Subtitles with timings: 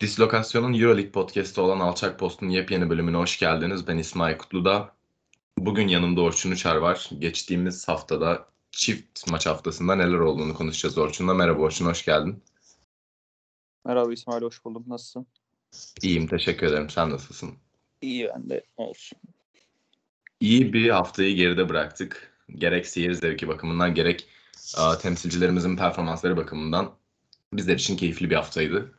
[0.00, 3.86] Dislokasyon'un Euroleague podcast'i olan Alçak Post'un yepyeni bölümüne hoş geldiniz.
[3.86, 4.92] Ben İsmail Kutlu'da.
[5.58, 7.10] Bugün yanımda Orçun Uçar var.
[7.18, 11.34] Geçtiğimiz haftada çift maç haftasında neler olduğunu konuşacağız Orçun'la.
[11.34, 12.42] Merhaba Orçun, hoş geldin.
[13.84, 14.84] Merhaba İsmail, hoş buldum.
[14.86, 15.26] Nasılsın?
[16.02, 16.90] İyiyim, teşekkür ederim.
[16.90, 17.54] Sen nasılsın?
[18.02, 19.18] İyi ben de olsun.
[20.40, 22.32] İyi bir haftayı geride bıraktık.
[22.54, 24.28] Gerek seyir zevki bakımından gerek
[24.76, 26.94] a, temsilcilerimizin performansları bakımından
[27.52, 28.95] bizler için keyifli bir haftaydı.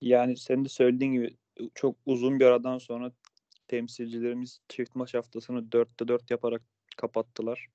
[0.00, 1.36] Yani senin de söylediğin gibi
[1.74, 3.12] çok uzun bir aradan sonra
[3.68, 6.62] temsilcilerimiz çift maç haftasını 4'te 4 yaparak
[6.96, 7.68] kapattılar.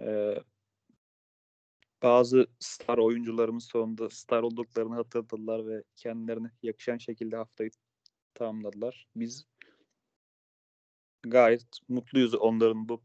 [0.00, 0.34] Ee,
[2.02, 7.70] bazı star oyuncularımız sonunda star olduklarını hatırladılar ve kendilerine yakışan şekilde haftayı
[8.34, 9.06] tamamladılar.
[9.16, 9.46] Biz
[11.22, 13.02] gayet mutluyuz onların bu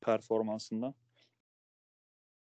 [0.00, 0.94] performansından.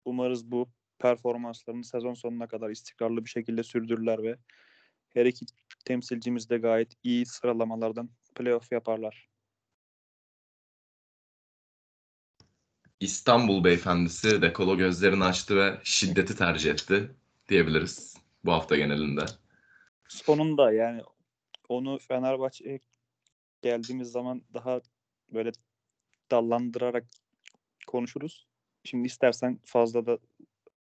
[0.04, 0.68] Umarız bu
[0.98, 4.36] performanslarını sezon sonuna kadar istikrarlı bir şekilde sürdürürler ve
[5.14, 5.46] her iki
[5.84, 9.30] temsilcimiz de gayet iyi sıralamalardan playoff yaparlar.
[13.00, 17.10] İstanbul beyefendisi dekolo gözlerini açtı ve şiddeti tercih etti
[17.48, 19.24] diyebiliriz bu hafta genelinde.
[20.08, 21.02] Sonunda yani
[21.68, 22.80] onu Fenerbahçe'ye
[23.62, 24.80] geldiğimiz zaman daha
[25.32, 25.52] böyle
[26.30, 27.04] dallandırarak
[27.86, 28.46] konuşuruz.
[28.84, 30.18] Şimdi istersen fazla da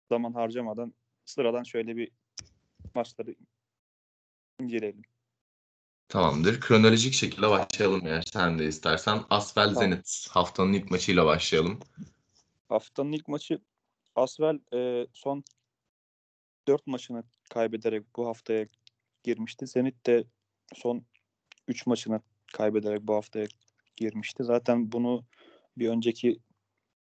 [0.10, 0.94] zaman harcamadan
[1.26, 2.12] sıradan şöyle bir
[2.96, 3.36] maçları
[4.60, 5.02] inceleyelim.
[6.10, 6.60] Tamamdır.
[6.60, 9.22] Kronolojik şekilde başlayalım eğer sen de istersen.
[9.30, 9.80] Asvel Tamam.
[9.80, 11.80] Zenit haftanın ilk maçıyla başlayalım.
[12.70, 13.60] Haftanın ilk maçı
[14.16, 15.44] Asvel e, son
[16.68, 18.68] 4 maçını kaybederek bu haftaya
[19.24, 19.68] girmişti.
[19.68, 20.24] Zenit de
[20.74, 21.06] son
[21.68, 22.22] 3 maçını
[22.54, 23.48] kaybederek bu haftaya
[23.96, 24.44] girmişti.
[24.44, 25.26] Zaten bunu
[25.78, 26.40] bir önceki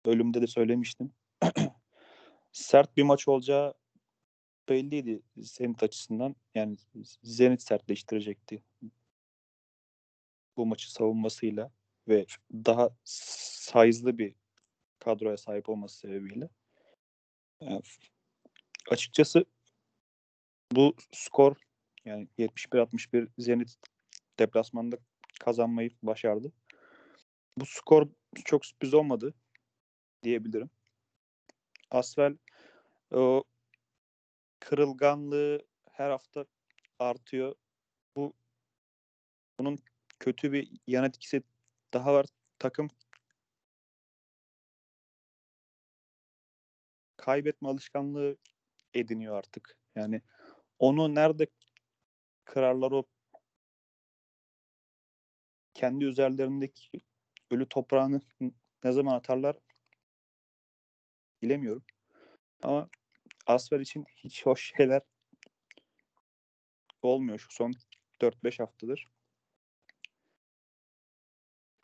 [0.06, 1.12] bölümde de söylemiştim.
[2.52, 3.74] Sert bir maç olacağı
[4.68, 6.36] belliydi Zenit açısından.
[6.54, 6.76] Yani
[7.22, 8.62] Zenit sertleştirecekti
[10.56, 11.70] bu maçı savunmasıyla
[12.08, 14.34] ve daha size'lı bir
[14.98, 16.48] kadroya sahip olması sebebiyle.
[17.60, 17.82] Yani
[18.90, 19.44] açıkçası
[20.72, 21.56] bu skor
[22.04, 23.76] yani 71-61 Zenit
[24.38, 24.98] deplasmanda
[25.40, 26.52] kazanmayı başardı.
[27.56, 28.08] Bu skor
[28.44, 29.34] çok sürpriz olmadı
[30.22, 30.70] diyebilirim.
[31.90, 32.36] Asvel
[34.66, 36.46] kırılganlığı her hafta
[36.98, 37.54] artıyor.
[38.16, 38.34] Bu
[39.58, 39.78] bunun
[40.18, 41.42] kötü bir yan etkisi
[41.94, 42.26] daha var.
[42.58, 42.88] Takım
[47.16, 48.36] kaybetme alışkanlığı
[48.94, 49.78] ediniyor artık.
[49.94, 50.22] Yani
[50.78, 51.46] onu nerede
[52.44, 53.04] kırarlar o
[55.74, 57.00] kendi üzerlerindeki
[57.50, 58.20] ölü toprağını
[58.84, 59.56] ne zaman atarlar
[61.42, 61.84] bilemiyorum.
[62.62, 62.88] Ama
[63.46, 65.02] Asfer için hiç hoş şeyler
[67.02, 67.72] olmuyor şu son
[68.20, 69.08] 4-5 haftadır.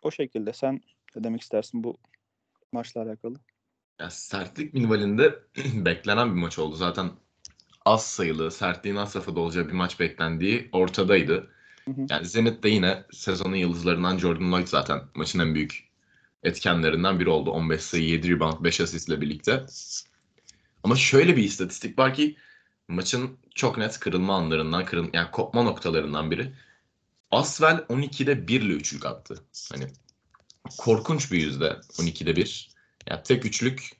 [0.02, 0.80] O şekilde sen
[1.16, 1.98] ne demek istersin bu
[2.72, 3.36] maçla alakalı?
[3.98, 5.38] Ya sertlik minvalinde
[5.74, 6.76] beklenen bir maç oldu.
[6.76, 7.10] Zaten
[7.84, 11.50] az sayılı, sertliğin az safhada olacağı bir maç beklendiği ortadaydı.
[11.84, 12.06] Hı hı.
[12.10, 15.92] Yani Zenit de yine sezonun yıldızlarından Jordan Lloyd zaten maçın en büyük
[16.42, 17.50] etkenlerinden biri oldu.
[17.50, 19.66] 15 sayı, 7 rebound, 5 asistle birlikte.
[20.82, 22.36] Ama şöyle bir istatistik var ki
[22.88, 26.52] maçın çok net kırılma anlarından, kırıl yani kopma noktalarından biri.
[27.30, 29.34] Asvel 12'de 1 ile üçlük attı.
[29.72, 29.86] Hani
[30.78, 32.70] korkunç bir yüzde 12'de 1.
[33.06, 33.90] Ya tek üçlük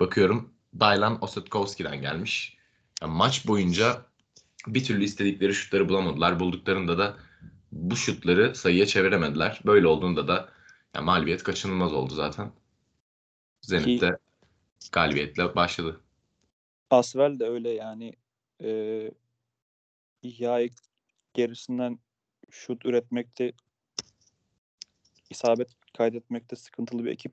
[0.00, 2.56] bakıyorum Dylan Osetkowski'den gelmiş.
[3.02, 4.06] Ya maç boyunca
[4.66, 6.40] bir türlü istedikleri şutları bulamadılar.
[6.40, 7.16] Bulduklarında da
[7.72, 9.60] bu şutları sayıya çeviremediler.
[9.66, 10.48] Böyle olduğunda da
[10.94, 12.52] ya mağlubiyet kaçınılmaz oldu zaten.
[13.60, 14.18] Zenit de
[14.92, 16.00] galibiyetle başladı.
[16.90, 18.12] Asvel de öyle yani
[18.62, 19.10] e,
[20.22, 20.70] yay
[21.34, 21.98] gerisinden
[22.50, 23.52] şut üretmekte
[25.30, 27.32] isabet kaydetmekte sıkıntılı bir ekip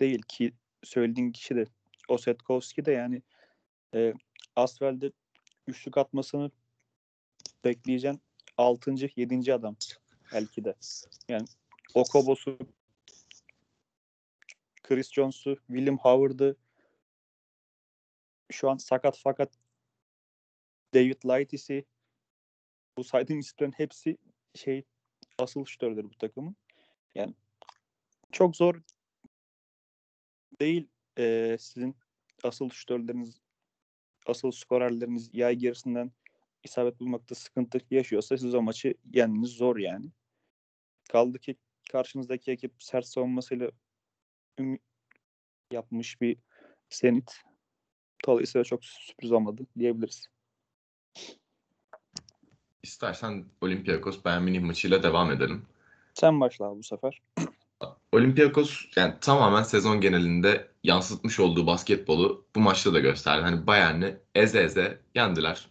[0.00, 0.52] değil ki
[0.84, 1.64] söylediğin kişi de
[2.08, 3.22] Osetkowski de yani
[3.94, 4.14] e,
[4.56, 5.12] Asvel'de
[5.66, 6.50] üçlük atmasını
[7.64, 8.20] bekleyeceğin
[8.56, 8.94] 6.
[9.16, 9.54] 7.
[9.54, 9.76] adam
[10.32, 10.74] belki de.
[11.28, 11.46] Yani
[11.94, 12.58] Okobos'u
[14.88, 16.56] Chris Jones'u, William Howard'ı
[18.52, 19.58] şu an sakat fakat
[20.94, 21.84] David Lightis'i
[22.96, 24.18] bu saydığım isimlerin hepsi
[24.54, 24.84] şey
[25.38, 26.56] asıl şutörleri bu takımın.
[27.14, 27.34] Yani
[28.32, 28.82] çok zor
[30.60, 30.88] değil
[31.18, 31.96] e, sizin
[32.42, 33.40] asıl şutörleriniz
[34.26, 36.12] asıl skorerleriniz yay gerisinden
[36.64, 40.06] isabet bulmakta sıkıntı yaşıyorsa siz o maçı yenmeniz zor yani.
[41.08, 41.56] Kaldı ki
[41.90, 43.70] karşınızdaki ekip sert savunmasıyla
[45.70, 46.36] yapmış bir
[46.90, 47.42] Zenit.
[48.26, 50.28] Dolayısıyla çok sürpriz olmadı diyebiliriz.
[52.82, 55.66] İstersen Olympiakos Bayern Münih maçıyla devam edelim.
[56.14, 57.22] Sen başla abi bu sefer.
[58.12, 63.42] Olympiakos yani tamamen sezon genelinde yansıtmış olduğu basketbolu bu maçta da gösterdi.
[63.42, 65.68] Hani Bayern'i eze eze yendiler.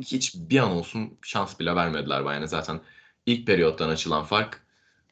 [0.00, 2.46] Hiç bir an olsun şans bile vermediler Bayern'e.
[2.46, 2.80] Zaten
[3.26, 4.66] ilk periyottan açılan fark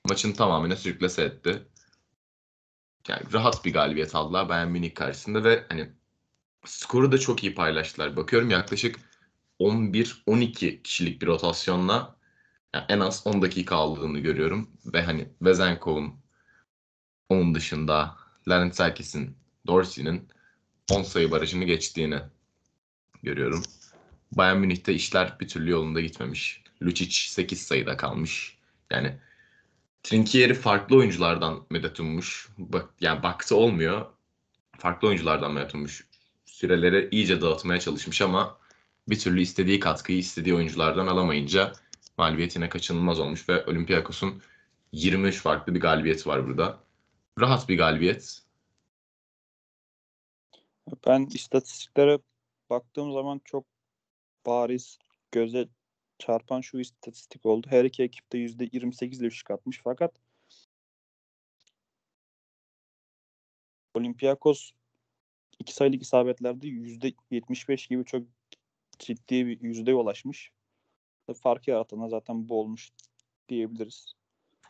[0.08, 1.62] maçın tamamını sürüklese etti.
[3.08, 5.92] Yani rahat bir galibiyet aldılar Bayern Münih karşısında ve hani
[6.64, 8.16] skoru da çok iyi paylaştılar.
[8.16, 8.96] Bakıyorum yaklaşık
[9.60, 12.16] 11-12 kişilik bir rotasyonla
[12.74, 14.70] yani en az 10 dakika aldığını görüyorum.
[14.86, 16.14] Ve hani Vezenkov'un
[17.28, 18.16] onun dışında
[18.48, 20.28] Laurent Serkis'in, Dorsey'nin
[20.90, 22.20] 10 sayı barajını geçtiğini
[23.22, 23.62] görüyorum.
[24.32, 26.62] Bayern Münih'te işler bir türlü yolunda gitmemiş.
[26.82, 28.58] Lucic 8 sayıda kalmış.
[28.90, 29.18] Yani
[30.02, 32.48] Trinkieri farklı oyunculardan medet ummuş.
[32.58, 34.06] Bak, yani baktı olmuyor.
[34.78, 36.06] Farklı oyunculardan medet ummuş.
[36.46, 38.58] Süreleri iyice dağıtmaya çalışmış ama
[39.08, 41.72] bir türlü istediği katkıyı istediği oyunculardan alamayınca
[42.18, 44.42] mağlubiyetine kaçınılmaz olmuş ve Olympiakos'un
[44.92, 46.78] 23 farklı bir galibiyeti var burada.
[47.40, 48.42] Rahat bir galibiyet.
[51.06, 52.18] Ben istatistiklere
[52.70, 53.64] baktığım zaman çok
[54.46, 54.98] bariz
[55.32, 55.68] göze
[56.18, 57.66] çarpan şu istatistik oldu.
[57.70, 60.20] Her iki ekip de %28 ile üçlük atmış fakat
[63.94, 64.70] Olympiakos
[65.58, 68.26] iki sayılık isabetlerde %75 gibi çok
[68.98, 70.52] ciddi bir yüzdeye ulaşmış.
[71.42, 72.90] Fark yaratan zaten bu olmuş
[73.48, 74.12] diyebiliriz.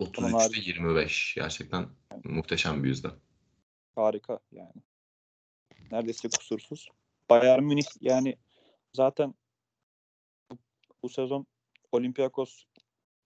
[0.00, 1.88] 33'te 25 gerçekten
[2.24, 3.08] muhteşem bir yüzde.
[3.94, 4.82] Harika yani.
[5.90, 6.88] Neredeyse kusursuz.
[7.30, 8.36] Bayern Münih yani
[8.92, 9.34] zaten
[11.02, 11.46] bu, sezon
[11.92, 12.64] Olympiakos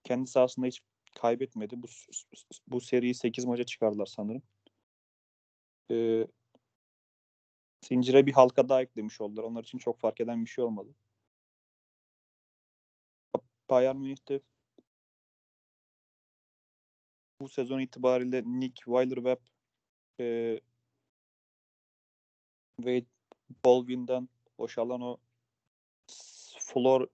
[0.03, 0.81] kendi sahasında hiç
[1.15, 1.81] kaybetmedi.
[1.83, 1.87] Bu
[2.67, 4.43] bu seriyi 8 maça çıkardılar sanırım.
[5.91, 6.27] Ee,
[7.85, 9.43] zincire bir halka daha eklemiş oldular.
[9.43, 10.95] Onlar için çok fark eden bir şey olmadı.
[13.69, 14.41] Bayern Münih'te
[17.41, 19.41] bu sezon itibariyle Nick Weiler-Webb
[20.19, 20.59] e,
[22.77, 23.05] Wade
[23.65, 25.17] Baldwin'den boşalan o
[26.59, 27.07] floor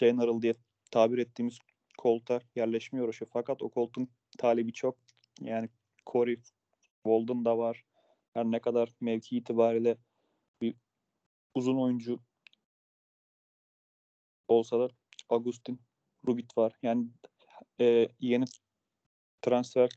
[0.00, 0.54] general diye
[0.90, 1.58] tabir ettiğimiz
[1.98, 3.30] koltuğa yerleşmiyor uğraşıyor.
[3.32, 4.08] Fakat o koltuğun
[4.38, 4.98] talebi çok.
[5.40, 5.68] Yani
[6.06, 6.40] Corey
[7.02, 7.84] Walden da var.
[8.34, 9.98] Her ne kadar mevki itibariyle
[10.60, 10.74] bir
[11.54, 12.20] uzun oyuncu
[14.48, 14.88] olsa da
[15.28, 15.80] Agustin
[16.26, 16.72] Rubit var.
[16.82, 17.08] Yani
[17.80, 18.44] e, yeni
[19.42, 19.90] transfer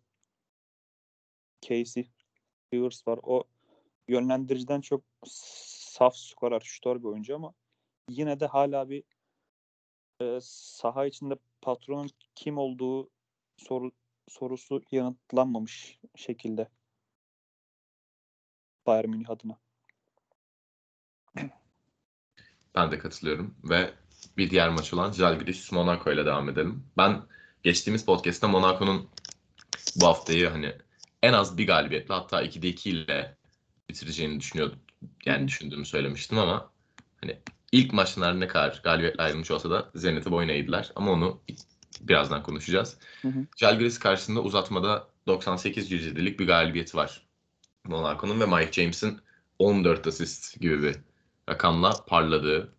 [1.62, 2.12] Casey
[2.74, 3.19] Rivers var.
[3.24, 3.44] O
[4.07, 7.53] yönlendiriciden çok saf skorer, şutör bir oyuncu ama
[8.09, 9.03] yine de hala bir
[10.21, 13.09] e, saha içinde patronun kim olduğu
[13.57, 13.91] soru
[14.27, 16.69] sorusu yanıtlanmamış şekilde
[18.85, 19.57] Bayern Münih adına.
[22.75, 23.94] Ben de katılıyorum ve
[24.38, 26.85] bir diğer maç olan Žalgiris Monaco ile devam edelim.
[26.97, 27.21] Ben
[27.63, 29.09] geçtiğimiz podcast'ta Monaco'nun
[29.95, 30.75] bu haftayı hani
[31.24, 33.38] en az bir galibiyetle hatta 2'de 2 ile
[33.89, 34.79] bitireceğini düşünüyordum.
[35.25, 36.71] Yani düşündüğümü söylemiştim ama
[37.21, 37.41] hani
[37.71, 40.91] ilk maçlar ne kadar galibiyetle ayrılmış olsa da Zenit'i boyun eğdiler.
[40.95, 41.41] Ama onu
[42.01, 42.97] birazdan konuşacağız.
[43.57, 47.27] Žalgiris karşısında uzatmada 98-107'lik bir galibiyeti var.
[47.85, 49.21] Monaco'nun ve Mike James'in
[49.59, 50.95] 14 asist gibi bir
[51.50, 52.74] rakamla parladığı,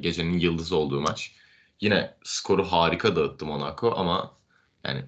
[0.00, 1.34] gecenin yıldızı olduğu maç.
[1.80, 4.36] Yine skoru harika dağıttı Monaco ama
[4.84, 5.04] yani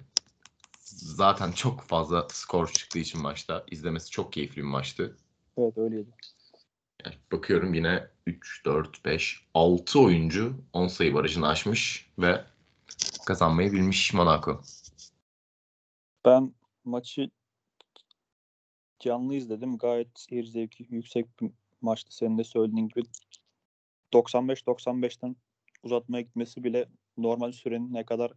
[0.83, 5.17] zaten çok fazla skor çıktığı için maçta izlemesi çok keyifli bir maçtı.
[5.57, 6.09] Evet öyleydi.
[7.05, 12.45] Yani bakıyorum yine 3, 4, 5, 6 oyuncu 10 sayı barajını aşmış ve
[13.25, 14.61] kazanmayı bilmiş Monaco.
[16.25, 17.29] Ben maçı
[18.99, 19.77] canlı izledim.
[19.77, 21.51] Gayet seyir zevki yüksek bir
[21.81, 22.15] maçtı.
[22.15, 23.03] Senin de söylediğin gibi
[24.13, 25.35] 95-95'ten
[25.83, 26.85] uzatmaya gitmesi bile
[27.17, 28.31] normal sürenin ne kadar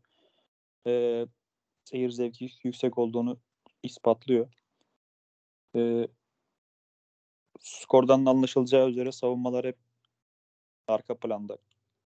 [0.86, 1.26] e,
[1.84, 3.38] seyir zevki yüksek olduğunu
[3.82, 4.48] ispatlıyor.
[5.76, 6.08] E,
[7.60, 9.76] skordan anlaşılacağı üzere savunmalar hep
[10.88, 11.58] arka planda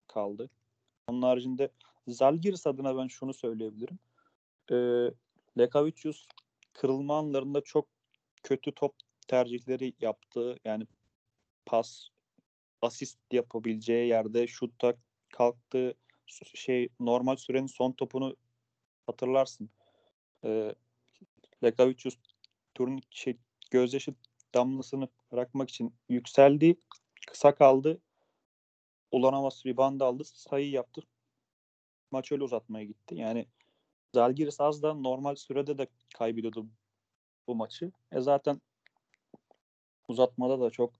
[0.07, 0.49] kaldı.
[1.07, 1.69] Onun haricinde
[2.07, 3.99] Zalgiris adına ben şunu söyleyebilirim.
[4.71, 4.75] E,
[5.57, 6.27] Lekavicius
[6.73, 7.87] kırılma anlarında çok
[8.43, 8.95] kötü top
[9.27, 10.57] tercihleri yaptı.
[10.65, 10.87] Yani
[11.65, 12.09] pas,
[12.81, 14.93] asist yapabileceği yerde şutta
[15.29, 15.93] kalktı.
[16.53, 18.35] Şey normal sürenin son topunu
[19.05, 19.69] hatırlarsın.
[20.45, 20.75] E,
[21.63, 22.17] Lekavicius
[22.75, 23.37] turun şey,
[23.71, 24.13] gözyaşı
[24.57, 26.75] damlasını bırakmak için yükseldi.
[27.27, 28.01] Kısa kaldı.
[29.11, 30.23] Ulanamas rebound aldı.
[30.23, 31.01] Sayı yaptı.
[32.11, 33.15] Maç öyle uzatmaya gitti.
[33.15, 33.47] Yani
[34.15, 35.87] Zalgiris az da normal sürede de
[36.17, 36.67] kaybediyordu
[37.47, 37.91] bu maçı.
[38.11, 38.61] E zaten
[40.07, 40.93] uzatmada da çok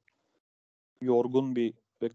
[1.02, 2.12] yorgun bir ve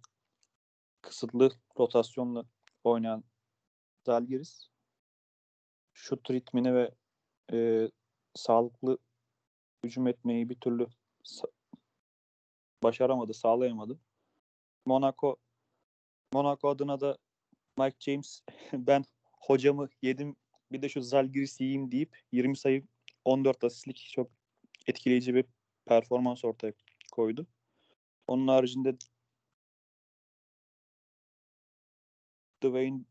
[1.03, 2.45] kısıtlı rotasyonla
[2.85, 3.25] oynayan
[4.07, 4.69] Zalgiris
[5.95, 6.95] şut ritmini ve
[7.53, 7.89] e,
[8.35, 8.99] sağlıklı
[9.85, 10.87] hücum etmeyi bir türlü
[12.83, 13.99] başaramadı, sağlayamadı.
[14.87, 15.37] Monaco
[16.33, 17.19] Monaco adına da
[17.79, 20.37] Mike James ben hocamı yedim
[20.73, 22.87] bir de şu Zalgiris'i yiyeyim deyip 20 sayı
[23.25, 24.31] 14 asistlik çok
[24.87, 25.45] etkileyici bir
[25.87, 26.73] performans ortaya
[27.13, 27.47] koydu.
[28.27, 28.97] Onun haricinde
[32.63, 33.05] Dwayne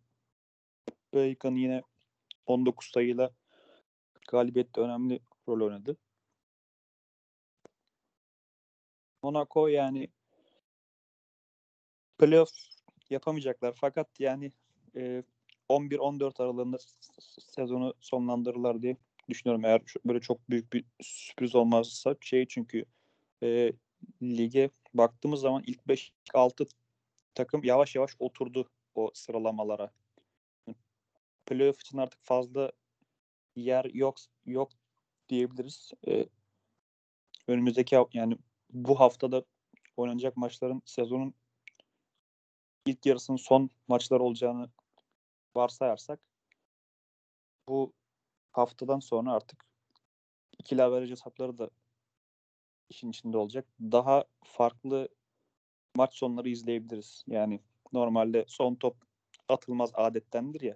[1.13, 1.81] Bacon yine
[2.45, 3.31] 19 sayıyla
[4.27, 5.97] galibiyette önemli rol oynadı.
[9.23, 10.07] Monaco yani
[12.17, 12.51] playoff
[13.09, 14.51] yapamayacaklar fakat yani
[14.95, 15.23] e,
[15.69, 16.77] 11-14 aralığında
[17.39, 18.97] sezonu sonlandırırlar diye
[19.29, 19.65] düşünüyorum.
[19.65, 22.85] Eğer böyle çok büyük bir sürpriz olmazsa şey çünkü
[23.43, 23.73] e,
[24.21, 26.67] lige baktığımız zaman ilk 5-6
[27.35, 29.91] takım yavaş yavaş oturdu o sıralamalara.
[31.45, 32.71] Playoff için artık fazla
[33.55, 34.71] yer yok yok
[35.29, 35.91] diyebiliriz.
[36.07, 36.25] E,
[37.47, 38.37] önümüzdeki yani
[38.73, 39.43] bu haftada
[39.97, 41.33] oynanacak maçların sezonun
[42.85, 44.69] ilk yarısının son maçlar olacağını
[45.55, 46.19] varsayarsak
[47.67, 47.93] bu
[48.51, 49.65] haftadan sonra artık
[50.59, 51.69] ikili averaj hesapları da
[52.89, 53.67] işin içinde olacak.
[53.81, 55.09] Daha farklı
[55.95, 57.23] maç sonları izleyebiliriz.
[57.27, 57.59] Yani
[57.93, 58.97] normalde son top
[59.49, 60.75] atılmaz adettendir ya.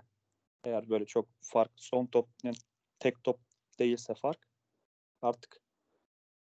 [0.63, 2.55] Eğer böyle çok farklı son top yani
[2.99, 3.39] tek top
[3.79, 4.47] değilse fark
[5.21, 5.61] artık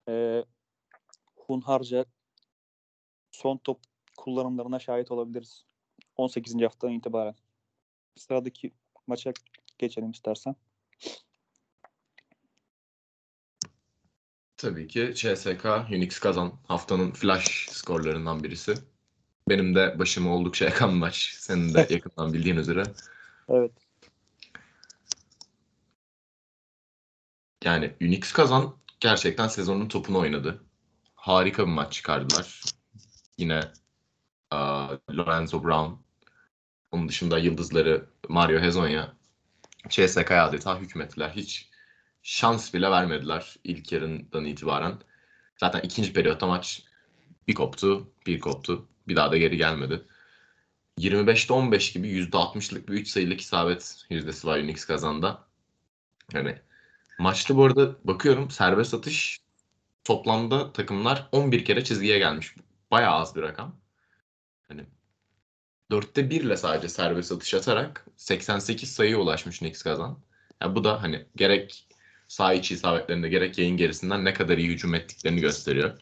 [0.09, 0.45] e,
[1.49, 2.05] hunharca
[3.31, 3.81] son top
[4.17, 5.65] kullanımlarına şahit olabiliriz.
[6.17, 6.63] 18.
[6.63, 7.35] haftadan itibaren.
[8.17, 8.73] Sıradaki
[9.07, 9.33] maça
[9.79, 10.57] geçelim istersen.
[14.57, 18.75] Tabii ki CSK Unix kazan haftanın flash skorlarından birisi.
[19.49, 21.35] Benim de başıma oldukça yakan maç.
[21.39, 22.83] Senin de yakından bildiğin üzere.
[23.49, 23.73] Evet.
[27.65, 30.68] Yani Unix kazan gerçekten sezonun topunu oynadı.
[31.29, 32.63] Harika bir maç çıkardılar.
[33.39, 33.61] Yine
[34.53, 35.93] uh, Lorenzo Brown,
[36.93, 39.13] onun dışında yıldızları Mario Hezonja
[39.89, 41.31] CSK'ya adeta hükmettiler.
[41.31, 41.71] Hiç
[42.23, 44.99] şans bile vermediler ilk yarından itibaren.
[45.57, 46.83] Zaten ikinci periyotta maç
[47.49, 48.89] bir koptu, bir koptu.
[49.09, 50.05] Bir daha da geri gelmedi.
[50.99, 55.45] 25'te 15 gibi %60'lık bir 3 sayılık isabet yüzdesi var Unix kazanda.
[56.33, 56.59] Yani
[57.19, 59.48] maçta bu arada bakıyorum serbest atış
[60.09, 62.55] toplamda takımlar 11 kere çizgiye gelmiş.
[62.91, 63.77] Bayağı az bir rakam.
[64.69, 64.87] Hani
[65.91, 70.19] dörtte birle sadece serbest atış atarak 88 sayıya ulaşmış Knicks kazan.
[70.63, 71.89] Yani bu da hani gerek
[72.29, 76.01] sağ içi isabetlerinde gerek yayın gerisinden ne kadar iyi hücum ettiklerini gösteriyor.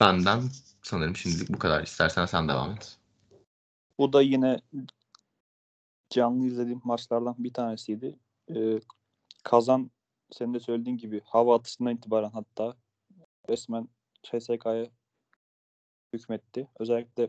[0.00, 0.42] Benden
[0.82, 1.82] sanırım şimdilik bu kadar.
[1.82, 2.98] İstersen sen devam et.
[3.98, 4.60] Bu da yine
[6.10, 8.18] canlı izlediğim maçlardan bir tanesiydi.
[8.54, 8.80] Ee,
[9.44, 9.90] kazan
[10.30, 12.76] senin de söylediğin gibi hava atışından itibaren hatta
[13.48, 13.88] resmen
[14.22, 14.90] CSK'ya
[16.12, 16.68] hükmetti.
[16.78, 17.28] Özellikle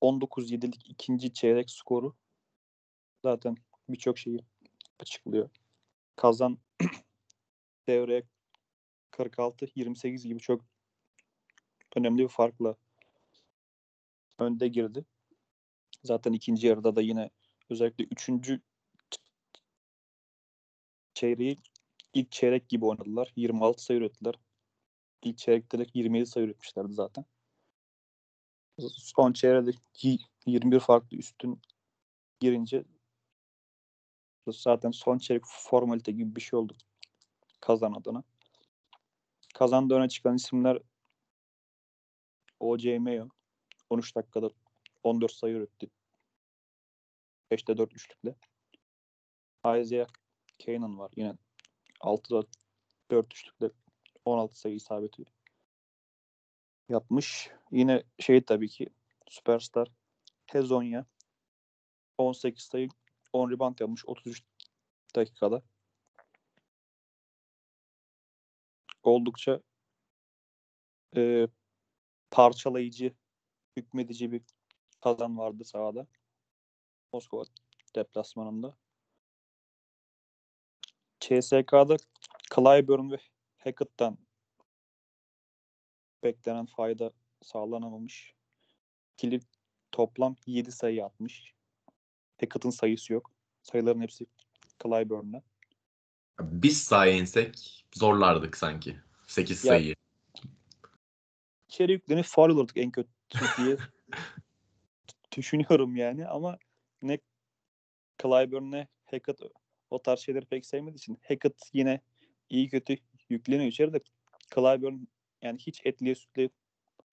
[0.00, 2.16] 19-7'lik ikinci çeyrek skoru
[3.22, 3.56] zaten
[3.88, 4.40] birçok şeyi
[5.00, 5.50] açıklıyor.
[6.16, 6.58] Kazan
[7.88, 8.22] devreye
[9.12, 10.64] 46-28 gibi çok
[11.96, 12.76] önemli bir farkla
[14.38, 15.04] önde girdi.
[16.04, 17.30] Zaten ikinci yarıda da yine
[17.70, 18.60] özellikle üçüncü
[21.14, 21.56] çeyreği
[22.18, 23.32] ilk çeyrek gibi oynadılar.
[23.36, 24.34] 26 sayı ürettiler.
[25.22, 27.24] İlk çeyrekte de 27 sayı üretmişlerdi zaten.
[28.96, 29.72] Son çeyrekte
[30.46, 31.60] 21 farklı üstün
[32.40, 32.84] girince
[34.48, 36.76] zaten son çeyrek formalite gibi bir şey oldu
[37.60, 38.22] kazan adına.
[39.54, 40.78] Kazanda öne çıkan isimler
[42.60, 42.98] O.J.
[42.98, 43.28] Mayo
[43.90, 44.50] 13 dakikada
[45.02, 45.90] 14 sayı üretti.
[47.50, 48.34] 5'te 4 üçlükle.
[49.64, 50.06] Isaiah
[50.66, 51.12] Kanan var.
[51.16, 51.34] Yine
[52.00, 52.46] 6'da
[53.10, 53.70] 4 üçlükle
[54.24, 55.24] 16 sayı isabeti
[56.88, 57.50] yapmış.
[57.70, 58.88] Yine şey tabii ki
[59.28, 59.88] süperstar
[60.46, 61.06] Hezonya
[62.18, 62.88] 18 sayı
[63.32, 64.42] 10 rebound yapmış 33
[65.14, 65.62] dakikada.
[69.02, 69.60] Oldukça
[71.16, 71.48] e,
[72.30, 73.14] parçalayıcı,
[73.76, 74.42] hükmedici bir
[75.00, 76.06] kazan vardı sahada.
[77.12, 77.44] Moskova
[77.94, 78.76] deplasmanında.
[81.28, 81.96] CSK'da
[82.54, 83.16] Clyburn ve
[83.58, 84.18] Hackett'tan
[86.24, 88.34] beklenen fayda sağlanamamış.
[89.16, 89.44] Kilit
[89.92, 91.54] toplam 7 sayı atmış.
[92.40, 93.30] Hackett'ın sayısı yok.
[93.62, 94.26] Sayıların hepsi
[94.82, 95.42] Clyburn'da.
[96.40, 98.96] Biz sahaya insek zorlardık sanki.
[99.26, 99.94] 8 Ya- sayıyı.
[101.68, 103.10] içeri yüklenip faul olurduk en kötü
[103.58, 103.76] diye
[105.36, 106.58] düşünüyorum yani ama
[107.02, 107.18] ne
[108.22, 109.40] Clyburn ne Hackett
[109.90, 112.00] o tarz şeyleri pek sevmediği için Hackett yine
[112.50, 112.96] iyi kötü
[113.28, 114.00] yükleniyor içeri de
[114.54, 114.96] Clyburn
[115.42, 116.50] yani hiç etliye sütlüye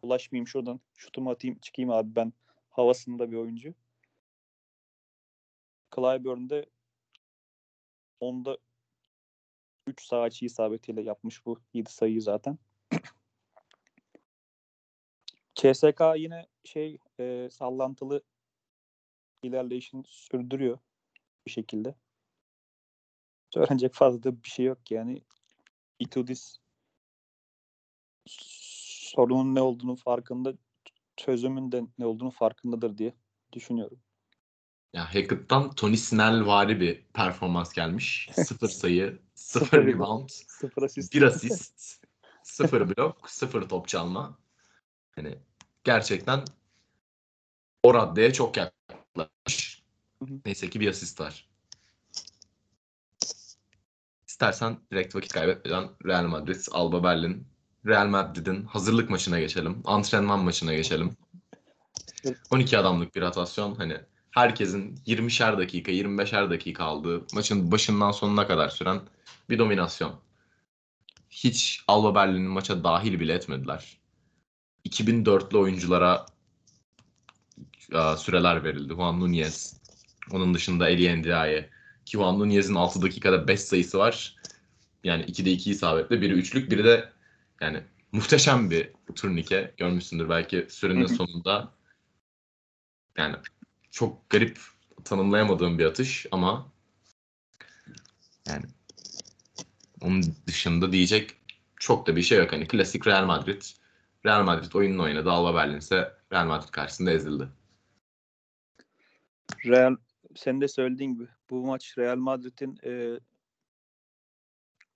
[0.02, 2.34] ulaşmayayım şuradan şutumu atayım çıkayım abi ben
[2.70, 3.74] havasında bir oyuncu.
[5.96, 6.66] Clyburn'de
[8.20, 8.58] onda
[9.88, 12.58] 3 sağ açı isabetiyle yapmış bu 7 sayıyı zaten.
[15.56, 18.24] CSK yine şey e, sallantılı
[19.44, 20.78] ilerleyişini sürdürüyor
[21.46, 21.96] bir şekilde.
[23.60, 25.22] Söylenecek fazla da bir şey yok yani.
[26.00, 26.58] Itudis
[28.28, 30.54] sorunun ne olduğunu farkında,
[31.18, 33.14] çözümün de ne olduğunu farkındadır diye
[33.54, 34.00] düşünüyorum.
[34.94, 38.30] Ya Hackett'tan Tony Snell vari bir performans gelmiş.
[38.34, 41.14] Sıfır sayı, sıfır rebound, Sıfır asist.
[41.14, 42.06] bir asist,
[42.44, 44.40] sıfır blok, sıfır top çalma.
[45.12, 45.40] Hani
[45.84, 46.46] gerçekten
[47.84, 49.84] o raddeye çok yaklaşmış.
[50.46, 51.55] Neyse ki bir asist var.
[54.36, 57.48] İstersen direkt vakit kaybetmeden Real Madrid, Alba Berlin,
[57.86, 59.82] Real Madrid'in hazırlık maçına geçelim.
[59.86, 61.18] Antrenman maçına geçelim.
[62.52, 63.76] 12 adamlık bir rotasyon.
[63.76, 63.98] Hani
[64.32, 69.02] herkesin 20'şer dakika, 25'er dakika aldığı maçın başından sonuna kadar süren
[69.50, 70.16] bir dominasyon.
[71.30, 73.98] Hiç Alba Berlin'in maça dahil bile etmediler.
[74.90, 76.26] 2004'lü oyunculara
[77.92, 78.94] e, süreler verildi.
[78.94, 79.82] Juan Nunez.
[80.32, 81.76] Onun dışında Eli Ndiaye.
[82.06, 84.36] Ki Juan Nunez'in 6 dakikada 5 sayısı var.
[85.04, 86.22] Yani 2'de 2 isabetle.
[86.22, 87.10] Biri üçlük, biri de
[87.62, 89.74] yani muhteşem bir turnike.
[89.78, 90.68] Görmüşsündür belki
[91.04, 91.16] hı.
[91.16, 91.72] sonunda.
[93.18, 93.36] Yani
[93.92, 94.60] çok garip
[95.04, 96.72] tanımlayamadığım bir atış ama
[98.48, 98.66] yani
[100.02, 101.36] onun dışında diyecek
[101.76, 102.54] çok da bir şey yok.
[102.54, 103.62] Hani klasik Real Madrid.
[104.26, 105.32] Real Madrid oyununu oynadı.
[105.32, 107.48] Alba Berlin ise Real Madrid karşısında ezildi.
[109.66, 109.96] Real
[110.36, 113.20] sen de söylediğin gibi bu maç Real Madrid'in e,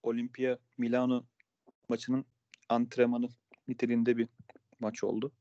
[0.04, 1.26] Olimpia Milano
[1.90, 2.26] maçının
[2.70, 3.28] antrenmanı
[3.68, 4.28] niteliğinde bir
[4.80, 5.32] maç oldu.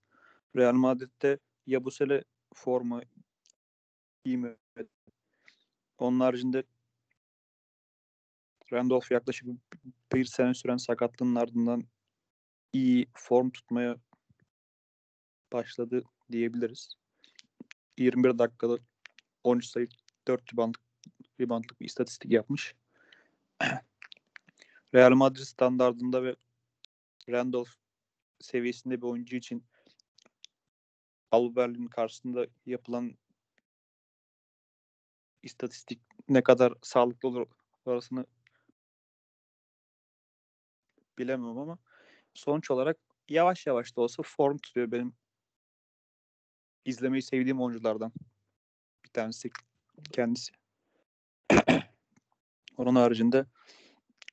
[0.56, 3.02] Real Madrid'de Yabusele forma
[4.24, 4.88] giymedi.
[5.98, 6.64] Onun haricinde
[8.72, 9.48] Randolph yaklaşık
[10.12, 11.84] bir sene süren sakatlığının ardından
[12.72, 13.96] iyi form tutmaya
[15.52, 16.94] başladı diyebiliriz.
[17.98, 18.78] 21 dakikada
[19.44, 19.88] 13 sayı
[20.28, 20.82] 4 reboundlık,
[21.40, 22.74] reboundlık bir istatistik yapmış.
[24.94, 26.36] Real Madrid standardında ve
[27.28, 27.70] Randolph
[28.40, 29.64] seviyesinde bir oyuncu için
[31.30, 33.18] Alba Berlin karşısında yapılan
[35.42, 37.46] istatistik ne kadar sağlıklı olur
[37.84, 38.26] orasını
[41.18, 41.78] bilemem ama
[42.34, 42.96] sonuç olarak
[43.28, 45.14] yavaş yavaş da olsa form tutuyor benim
[46.84, 48.12] izlemeyi sevdiğim oyunculardan
[49.04, 49.50] bir tanesi
[50.12, 50.52] kendisi.
[52.76, 53.46] Onun haricinde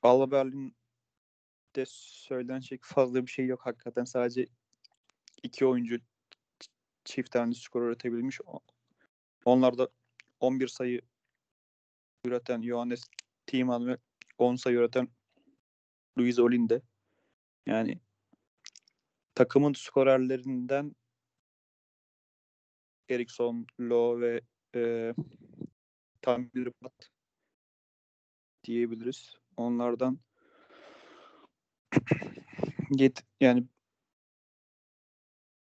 [0.01, 4.03] Alba Berlin'de söylenecek fazla bir şey yok hakikaten.
[4.03, 4.45] Sadece
[5.43, 5.97] iki oyuncu
[7.05, 8.39] çift tane skor üretebilmiş.
[9.45, 9.89] Onlar da
[10.39, 11.01] 11 sayı
[12.25, 13.03] üreten Johannes
[13.47, 13.97] Thiemann ve
[14.37, 15.07] 10 sayı üreten
[16.17, 16.81] Luis Olinde.
[17.65, 17.99] Yani
[19.35, 20.95] takımın skorerlerinden
[23.09, 24.41] Eriksson, Lo ve
[24.75, 25.13] e,
[26.21, 27.11] Tambilbat
[28.63, 29.35] diyebiliriz.
[29.57, 30.19] Onlardan
[32.91, 33.67] get yani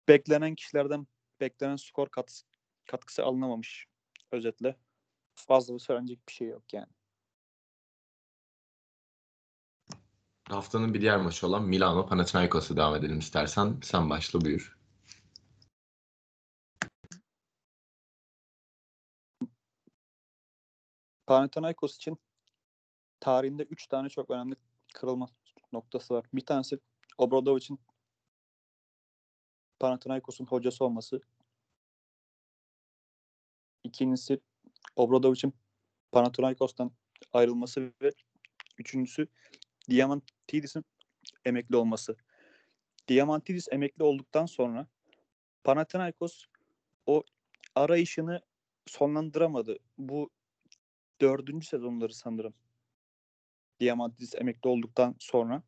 [0.08, 1.06] beklenen kişilerden
[1.40, 2.46] beklenen skor katkısı,
[2.86, 3.86] katkısı alınamamış
[4.32, 4.76] özetle.
[5.34, 6.92] Fazla söylenecek bir şey yok yani.
[10.48, 13.76] Haftanın bir diğer maçı olan Milano Panathinaikos'a devam edelim istersen.
[13.82, 14.81] Sen başla buyur.
[21.26, 22.18] Panathinaikos için
[23.20, 24.56] tarihinde 3 tane çok önemli
[24.94, 25.26] kırılma
[25.72, 26.24] noktası var.
[26.34, 26.78] Bir tanesi
[27.18, 27.80] Obradovic'in
[29.80, 31.20] Panathinaikos'un hocası olması.
[33.84, 34.40] İkincisi
[34.96, 35.54] Obradovic'in
[36.12, 36.92] Panathinaikos'tan
[37.32, 38.10] ayrılması ve
[38.78, 39.28] üçüncüsü
[39.90, 40.84] Diamantidis'in
[41.44, 42.16] emekli olması.
[43.08, 44.86] Diamantidis emekli olduktan sonra
[45.64, 46.46] Panathinaikos
[47.06, 47.22] o
[47.74, 48.40] arayışını
[48.86, 49.78] sonlandıramadı.
[49.98, 50.30] Bu
[51.22, 52.54] dördüncü sezonları sanırım.
[53.80, 55.62] Diamantidis emekli olduktan sonra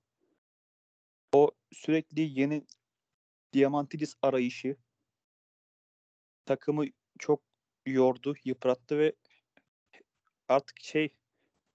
[1.32, 2.66] o sürekli yeni
[3.52, 4.76] Diamantidis arayışı
[6.46, 6.84] takımı
[7.18, 7.42] çok
[7.86, 9.12] yordu, yıprattı ve
[10.48, 11.08] artık şey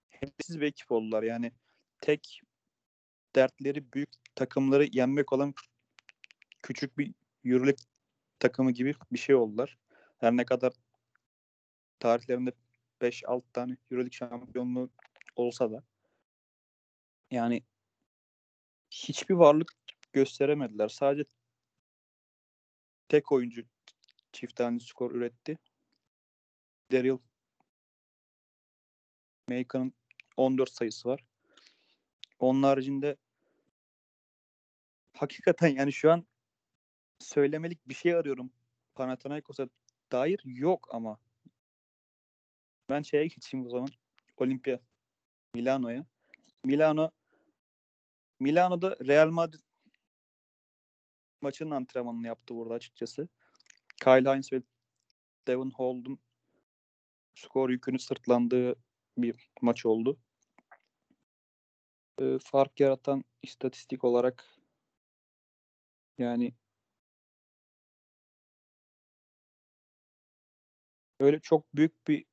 [0.09, 1.23] hedefsiz bir ekip oldular.
[1.23, 1.51] Yani
[2.01, 2.41] tek
[3.35, 5.53] dertleri büyük takımları yenmek olan
[6.61, 7.13] küçük bir
[7.45, 7.85] Euroleague
[8.39, 9.77] takımı gibi bir şey oldular.
[10.17, 10.73] Her ne kadar
[11.99, 12.51] tarihlerinde
[13.01, 14.89] 5-6 tane Euroleague şampiyonluğu
[15.35, 15.83] olsa da
[17.31, 17.63] yani
[18.91, 19.73] hiçbir varlık
[20.13, 20.87] gösteremediler.
[20.87, 21.25] Sadece
[23.09, 23.63] tek oyuncu
[24.31, 25.57] çift tane skor üretti.
[26.91, 27.17] Daryl
[29.49, 29.93] Maker'ın
[30.37, 31.23] 14 sayısı var.
[32.39, 33.17] Onun haricinde
[35.13, 36.27] hakikaten yani şu an
[37.19, 38.51] söylemelik bir şey arıyorum.
[38.95, 39.67] Panathinaikos'a
[40.11, 41.19] dair yok ama.
[42.89, 43.89] Ben şeye geçeyim o zaman.
[44.37, 44.79] Olimpia
[45.55, 46.05] Milano'ya.
[46.65, 47.11] Milano
[48.39, 49.59] Milano'da Real Madrid
[51.41, 53.27] maçının antrenmanını yaptı burada açıkçası.
[54.03, 54.61] Kyle Hines ve
[55.47, 56.19] Devon Hall'un
[57.35, 58.75] skor yükünü sırtlandığı
[59.17, 60.19] bir maç oldu.
[62.21, 64.45] Ee, fark yaratan istatistik olarak
[66.17, 66.53] yani
[71.19, 72.28] öyle çok büyük bir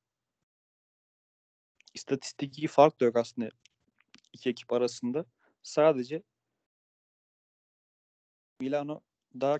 [1.97, 3.49] istatistiki fark da yok aslında
[4.33, 5.25] iki ekip arasında.
[5.63, 6.23] Sadece
[8.59, 9.01] Milano
[9.39, 9.59] daha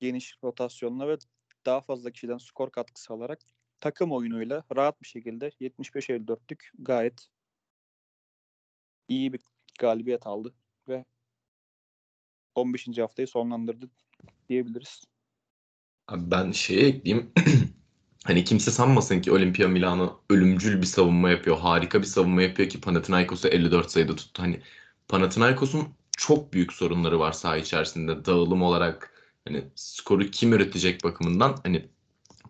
[0.00, 1.18] geniş rotasyonla ve
[1.66, 3.40] daha fazla kişiden skor katkısı alarak
[3.80, 7.28] takım oyunuyla rahat bir şekilde 75-54'lük gayet
[9.08, 9.40] iyi bir
[9.78, 10.54] galibiyet aldı
[10.88, 11.04] ve
[12.54, 12.98] 15.
[12.98, 13.90] haftayı sonlandırdı
[14.48, 15.04] diyebiliriz.
[16.08, 17.32] Abi ben şeye ekleyeyim.
[18.26, 21.58] hani kimse sanmasın ki Olimpia Milano ölümcül bir savunma yapıyor.
[21.58, 24.42] Harika bir savunma yapıyor ki Panathinaikos'u 54 sayıda tuttu.
[24.42, 24.60] Hani
[25.08, 28.24] Panathinaikos'un çok büyük sorunları var saha içerisinde.
[28.24, 29.12] Dağılım olarak
[29.44, 31.88] hani skoru kim üretecek bakımından hani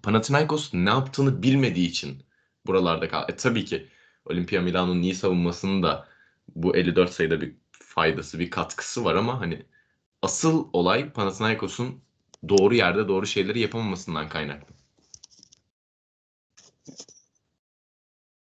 [0.03, 2.23] Panathinaikos ne yaptığını bilmediği için
[2.67, 3.25] buralarda kal.
[3.29, 3.89] E tabii ki
[4.27, 6.09] Olimpia Milano'nun iyi savunmasının da
[6.57, 9.63] bu 54 sayıda bir faydası, bir katkısı var ama hani
[10.23, 12.01] asıl olay Panathinaikos'un
[12.49, 14.76] doğru yerde doğru şeyleri yapamamasından kaynaklı.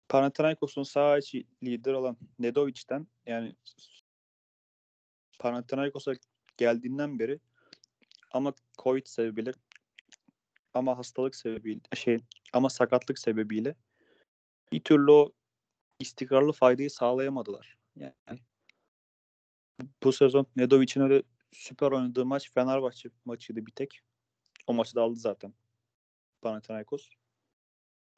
[0.10, 3.56] Panathinaikos'un sağ içi lider olan Nedovic'den yani
[5.40, 6.14] Panathinaikos'a
[6.58, 7.40] geldiğinden beri
[8.32, 9.52] ama Covid sebebiyle
[10.74, 12.20] ama hastalık sebebiyle şey
[12.54, 13.76] ama sakatlık sebebiyle
[14.72, 15.32] bir türlü o
[16.00, 17.78] istikrarlı faydayı sağlayamadılar.
[17.96, 18.40] Yani
[20.04, 24.02] bu sezon Nedovic'in öyle süper oynadığı maç Fenerbahçe maçıydı bir tek.
[24.68, 25.54] O maçı da aldı zaten
[26.42, 27.10] Panathinaikos.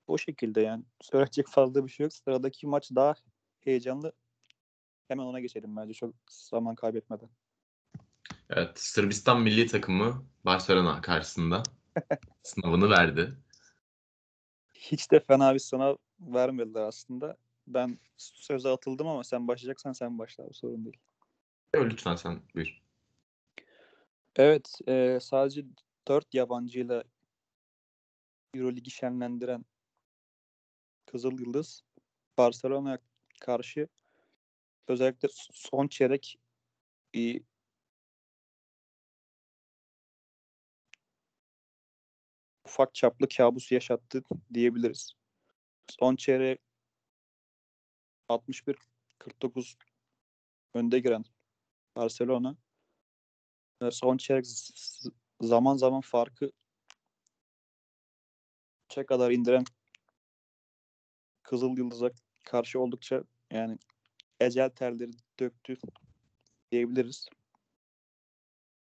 [0.10, 2.14] O şekilde yani söyleyecek fazla bir şey yok.
[2.14, 3.16] Sıradaki maç daha
[3.60, 4.14] heyecanlı.
[5.08, 7.30] Hemen ona geçelim bence çok zaman kaybetmeden.
[8.50, 11.64] Evet, Sırbistan milli takımı Barcelona karşısında
[12.44, 13.38] sınavını verdi.
[14.74, 17.38] Hiç de fena bir sınav vermediler aslında.
[17.68, 20.54] Ben söze atıldım ama sen başlayacaksan sen başla.
[20.54, 20.98] Sorun değil.
[21.76, 22.82] Lütfen sen buyur.
[24.36, 25.66] Evet, e, sadece
[26.08, 27.04] 4 yabancıyla
[28.54, 29.66] Euroligi şenlendiren
[31.12, 31.84] Kızıl Yıldız
[32.38, 33.00] Barcelona'ya
[33.42, 33.88] karşı
[34.88, 36.38] özellikle son çeyrek
[37.14, 37.44] bir
[42.66, 45.14] ufak çaplı kabus yaşattı diyebiliriz.
[45.88, 46.62] Son çeyrek
[48.30, 49.78] 61-49
[50.74, 51.24] önde giren
[51.96, 52.58] Barcelona
[53.92, 54.46] son çeyrek
[55.42, 56.52] zaman zaman farkı
[58.90, 59.64] çe kadar indiren
[61.50, 62.12] Kızıl Yıldız'a
[62.44, 63.78] karşı oldukça yani
[64.40, 65.78] ecel terleri döktü
[66.72, 67.30] diyebiliriz.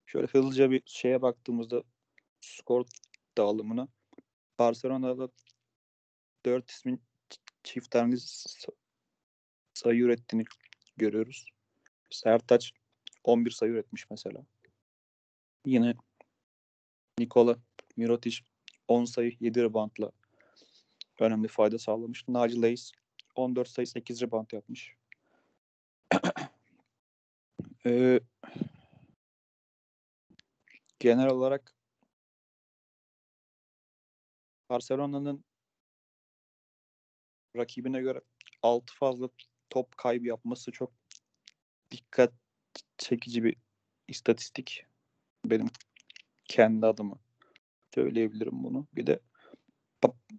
[0.07, 1.83] Şöyle hızlıca bir şeye baktığımızda
[2.41, 2.85] skor
[3.39, 3.89] dağılımına
[4.59, 5.29] Barcelona'da
[6.45, 7.03] 4 ismin
[7.65, 8.21] çift taneli
[9.75, 10.45] sayı ürettiğini
[10.97, 11.47] görüyoruz.
[12.11, 12.73] Sertaç
[13.25, 14.47] 11 sayı üretmiş mesela.
[15.67, 15.95] Yine
[17.19, 17.57] Nikola
[17.97, 18.39] Mirotic
[18.89, 20.13] 10 sayı 7 reboundla
[21.21, 22.29] önemli fayda sağlamış.
[22.29, 22.93] Naci Leis
[23.35, 24.97] 14 sayı 8 rebound yapmış.
[27.87, 28.21] ee,
[30.99, 31.75] genel olarak
[34.71, 35.45] Barcelona'nın
[37.57, 38.21] rakibine göre
[38.63, 39.29] 6 fazla
[39.71, 40.93] top kaybı yapması çok
[41.91, 42.33] dikkat
[42.99, 43.57] çekici bir
[44.09, 44.87] istatistik.
[45.45, 45.67] Benim
[46.45, 47.19] kendi adıma
[47.95, 48.87] söyleyebilirim bunu.
[48.93, 49.21] Bir de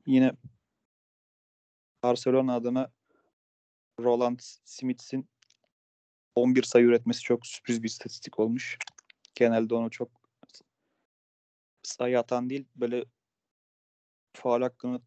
[0.06, 0.32] yine
[2.08, 2.92] Barcelona adına
[4.00, 5.30] Roland Smith'in
[6.36, 8.78] 11 sayı üretmesi çok sürpriz bir istatistik olmuş.
[9.36, 10.10] Genelde onu çok
[11.84, 13.06] sayı atan değil böyle
[14.34, 15.02] faal hakkını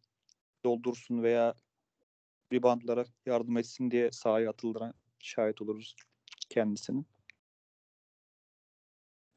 [0.65, 1.55] doldursun veya
[2.53, 5.95] reboundlara yardım etsin diye sahaya atıldıran şahit oluruz
[6.49, 7.07] kendisinin.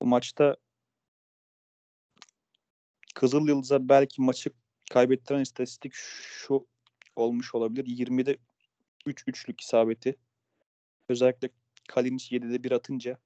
[0.03, 0.57] Bu maçta
[3.15, 4.51] Kızıl Yıldız'a belki maçı
[4.91, 6.74] kaybettiren istatistik şu
[7.17, 7.85] olmuş olabilir.
[7.85, 8.39] 20'de
[9.07, 10.17] 3 üçlük isabeti.
[11.09, 11.51] Özellikle
[11.89, 13.19] Kalinic 7'de 1 atınca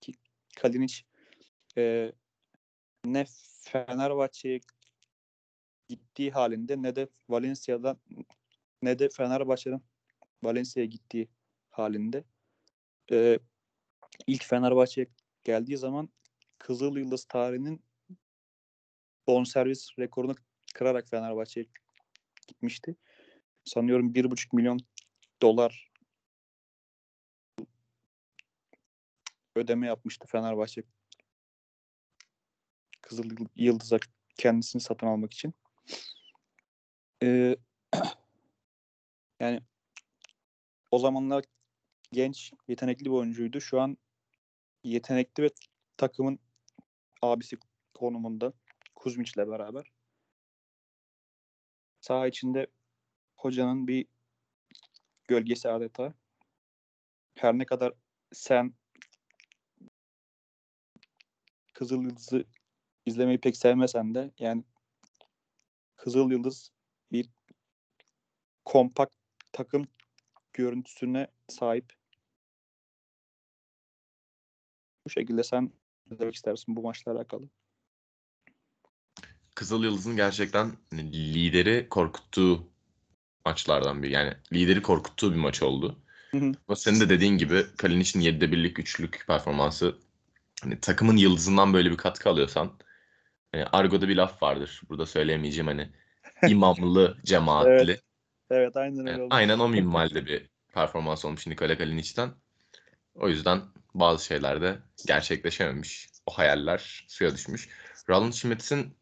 [0.00, 0.12] ki
[0.56, 1.02] Kalinic
[1.76, 2.12] e,
[3.04, 3.24] ne
[3.60, 4.60] Fenerbahçe'ye
[5.88, 7.98] gittiği halinde ne de Valencia'dan
[8.82, 9.80] ne de Fenerbahçe'den
[10.42, 11.28] Valencia'ya gittiği
[11.70, 12.24] halinde
[13.12, 13.38] e,
[14.26, 15.06] ilk Fenerbahçe'ye
[15.44, 16.08] geldiği zaman
[16.58, 17.84] Kızıl Yıldız tarihinin
[19.26, 20.34] bonservis rekorunu
[20.74, 21.66] kırarak Fenerbahçe'ye
[22.46, 22.96] gitmişti.
[23.64, 24.80] Sanıyorum bir buçuk milyon
[25.42, 25.90] dolar
[29.54, 30.82] ödeme yapmıştı Fenerbahçe
[33.02, 33.98] Kızıl Yıldız'a
[34.36, 35.54] kendisini satın almak için.
[37.22, 37.56] Ee,
[39.40, 39.60] yani
[40.90, 41.44] o zamanlar
[42.12, 43.60] genç, yetenekli bir oyuncuydu.
[43.60, 43.96] Şu an
[44.84, 45.50] yetenekli ve
[45.96, 46.38] takımın
[47.22, 47.56] abisi
[47.94, 48.52] konumunda
[48.94, 49.92] Kuzmiç'le beraber.
[52.06, 52.66] Saha içinde
[53.36, 54.06] hocanın bir
[55.28, 56.14] gölgesi adeta.
[57.34, 57.92] Her ne kadar
[58.32, 58.74] sen
[61.74, 62.44] Kızıl Yıldız'ı
[63.06, 64.64] izlemeyi pek sevmesen de yani
[65.96, 66.70] Kızıl Yıldız
[67.12, 67.30] bir
[68.64, 69.14] kompakt
[69.52, 69.88] takım
[70.52, 71.92] görüntüsüne sahip.
[75.04, 75.72] Bu şekilde sen
[76.10, 77.48] ne demek istersin bu maçla alakalı?
[79.56, 82.68] Kızıl Yıldız'ın gerçekten hani lideri korkuttuğu
[83.44, 84.12] maçlardan biri.
[84.12, 85.98] Yani lideri korkuttuğu bir maç oldu.
[86.30, 86.52] Hı hı.
[86.68, 89.96] Ama senin de dediğin gibi Kalinic'in 7'de birlik üçlük performansı
[90.62, 92.72] hani takımın yıldızından böyle bir katkı alıyorsan
[93.52, 94.82] hani Argo'da bir laf vardır.
[94.88, 95.90] Burada söyleyemeyeceğim hani
[96.48, 97.70] imamlı, cemaatli.
[97.70, 98.02] Evet.
[98.50, 99.34] Evet aynen öyle Yani oldu.
[99.34, 102.30] aynen o minvalde bir performans olmuş Nikola Kalinic'ten.
[103.14, 103.62] O yüzden
[103.94, 106.08] bazı şeyler de gerçekleşememiş.
[106.26, 107.68] O hayaller suya düşmüş.
[108.08, 108.96] Roland Schmidt'in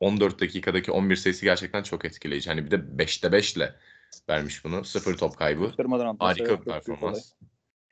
[0.00, 2.50] 14 dakikadaki 11 sayısı gerçekten çok etkileyici.
[2.50, 3.74] Hani bir de 5'te 5 ile
[4.28, 4.84] vermiş bunu.
[4.84, 5.72] Sıfır top kaybı.
[6.18, 7.32] Harika bir performans.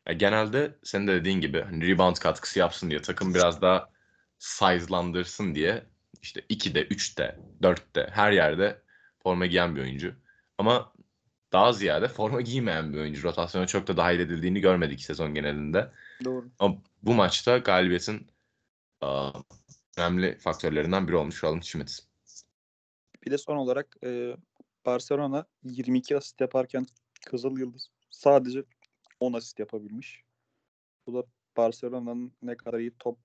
[0.09, 3.89] Ya genelde senin de dediğin gibi hani rebound katkısı yapsın diye takım biraz daha
[4.39, 5.83] sizelandırsın diye
[6.23, 8.83] işte 2'de, 3'te, 4'te her yerde
[9.23, 10.15] forma giyen bir oyuncu.
[10.59, 10.93] Ama
[11.53, 13.23] daha ziyade forma giymeyen bir oyuncu.
[13.23, 15.91] Rotasyona çok da dahil edildiğini görmedik sezon genelinde.
[16.25, 16.49] Doğru.
[16.59, 18.27] Ama bu maçta galibiyetin
[19.99, 21.99] önemli faktörlerinden biri olmuş Roland Schmidt.
[23.27, 24.37] Bir de son olarak e,
[24.87, 26.87] Barcelona 22 asist yaparken
[27.27, 28.65] Kızıl Yıldız sadece
[29.21, 30.23] 10 asist yapabilmiş.
[31.07, 31.27] Bu da
[31.57, 33.19] Barcelona'nın ne kadar iyi top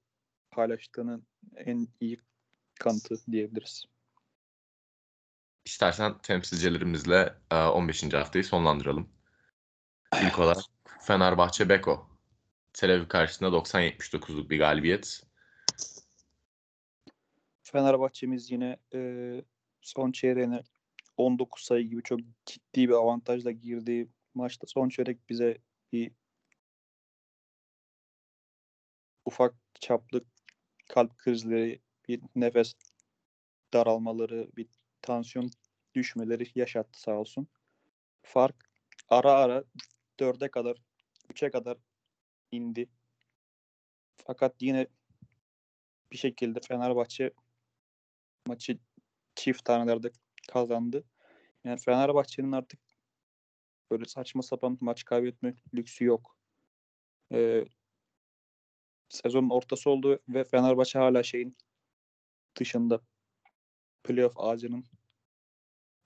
[0.52, 2.18] paylaştığının en iyi
[2.80, 3.86] kanıtı diyebiliriz.
[5.66, 8.14] İstersen temsilcilerimizle e, 15.
[8.14, 9.10] haftayı sonlandıralım.
[10.22, 10.64] İlk olarak
[11.02, 12.10] Fenerbahçe Beko.
[12.74, 15.29] Tel Aviv karşısında 90-79'luk bir galibiyet.
[17.72, 19.42] Fenerbahçe'miz yine e,
[19.82, 20.64] son çeyreğine
[21.18, 25.58] 19 sayı gibi çok ciddi bir avantajla girdiği maçta son çeyrek bize
[25.92, 26.12] bir
[29.26, 30.22] ufak çaplı
[30.90, 32.74] kalp krizleri, bir nefes
[33.74, 34.68] daralmaları, bir
[35.02, 35.52] tansiyon
[35.96, 37.48] düşmeleri yaşattı sağ olsun.
[38.24, 38.72] Fark
[39.10, 39.64] ara ara
[40.20, 40.78] dörde kadar,
[41.30, 41.78] üçe kadar
[42.52, 42.90] indi.
[44.26, 44.88] Fakat yine
[46.12, 47.32] bir şekilde Fenerbahçe
[48.50, 48.80] maçı
[49.36, 50.12] çift tanelerde
[50.52, 51.04] kazandı.
[51.64, 52.80] Yani Fenerbahçe'nin artık
[53.92, 56.38] böyle saçma sapan maç kaybetme lüksü yok.
[57.32, 57.66] Ee,
[59.10, 61.58] sezonun ortası oldu ve Fenerbahçe hala şeyin
[62.60, 63.02] dışında.
[64.04, 64.86] Playoff ağacının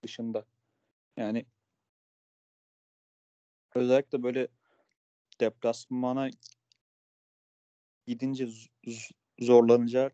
[0.04, 0.46] dışında.
[1.18, 1.46] Yani
[3.76, 4.48] özellikle böyle
[5.40, 6.30] deplasmana
[8.08, 8.48] gidince
[9.40, 10.12] zorlanacağı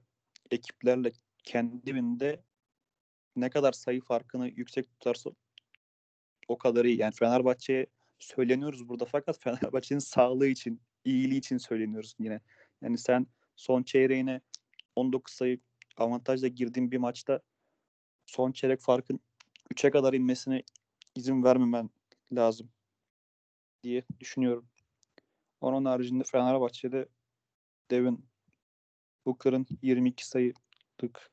[0.51, 1.11] ekiplerle
[1.43, 2.43] kendi evinde
[3.35, 5.29] ne kadar sayı farkını yüksek tutarsa
[6.47, 6.97] o kadar iyi.
[6.97, 7.85] Yani Fenerbahçe'ye
[8.19, 12.41] söyleniyoruz burada fakat Fenerbahçe'nin sağlığı için, iyiliği için söyleniyoruz yine.
[12.81, 14.41] Yani sen son çeyreğine
[14.95, 15.59] 19 sayı
[15.97, 17.41] avantajla girdiğin bir maçta
[18.25, 19.19] son çeyrek farkın
[19.73, 20.63] 3'e kadar inmesine
[21.15, 21.89] izin vermemen
[22.31, 22.69] lazım
[23.83, 24.69] diye düşünüyorum.
[25.61, 27.09] Onun haricinde Fenerbahçe'de
[27.91, 28.25] Devin
[29.25, 30.27] Booker'ın 22
[30.99, 31.31] sayılık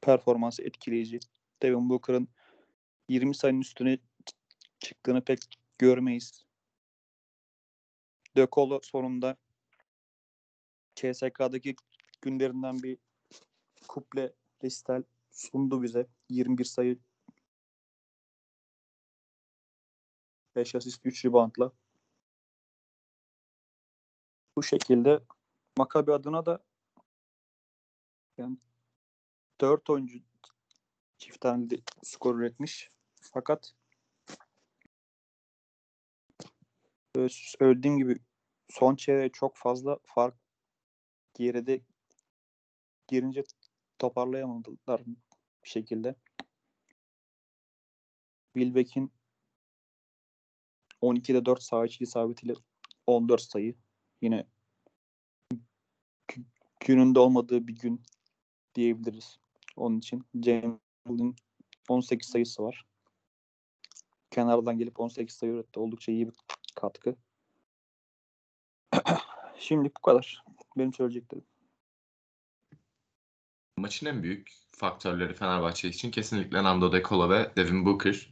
[0.00, 1.20] performansı etkileyici.
[1.62, 2.28] Devin Booker'ın
[3.08, 3.98] 20 sayının üstüne
[4.80, 5.38] çıktığını pek
[5.78, 6.44] görmeyiz.
[8.36, 8.46] De
[8.82, 9.36] sonunda
[10.94, 11.76] CSK'daki
[12.22, 12.98] günlerinden bir
[13.88, 14.32] kuple
[14.64, 16.06] resital sundu bize.
[16.28, 16.98] 21 sayı
[20.56, 21.72] 5 asist 3 reboundla.
[24.56, 25.20] Bu şekilde
[25.76, 26.67] Maccabi adına da
[28.38, 28.58] yani
[29.60, 30.18] 4 oyuncu
[31.18, 32.90] çift taneli skor üretmiş.
[33.20, 33.74] Fakat
[37.28, 38.16] söylediğim gibi
[38.70, 40.34] son çeyreğe çok fazla fark
[41.34, 41.80] geride
[43.06, 43.42] girince
[43.98, 45.06] toparlayamadılar
[45.64, 46.14] bir şekilde.
[48.54, 49.12] Wilbeck'in
[51.02, 52.54] 12'de 4 sağ içi isabetiyle
[53.06, 53.74] 14 sayı.
[54.22, 54.46] Yine
[56.80, 58.02] gününde olmadığı bir gün
[58.74, 59.38] diyebiliriz.
[59.76, 61.36] Onun için James'in
[61.88, 62.84] 18 sayısı var.
[64.30, 65.80] Kenardan gelip 18 sayı üretti.
[65.80, 66.34] Oldukça iyi bir
[66.74, 67.16] katkı.
[69.58, 70.44] Şimdi bu kadar.
[70.76, 71.44] Benim söyleyeceklerim.
[73.76, 78.30] Maçın en büyük faktörleri Fenerbahçe için kesinlikle Nando De Colo ve Devin Booker.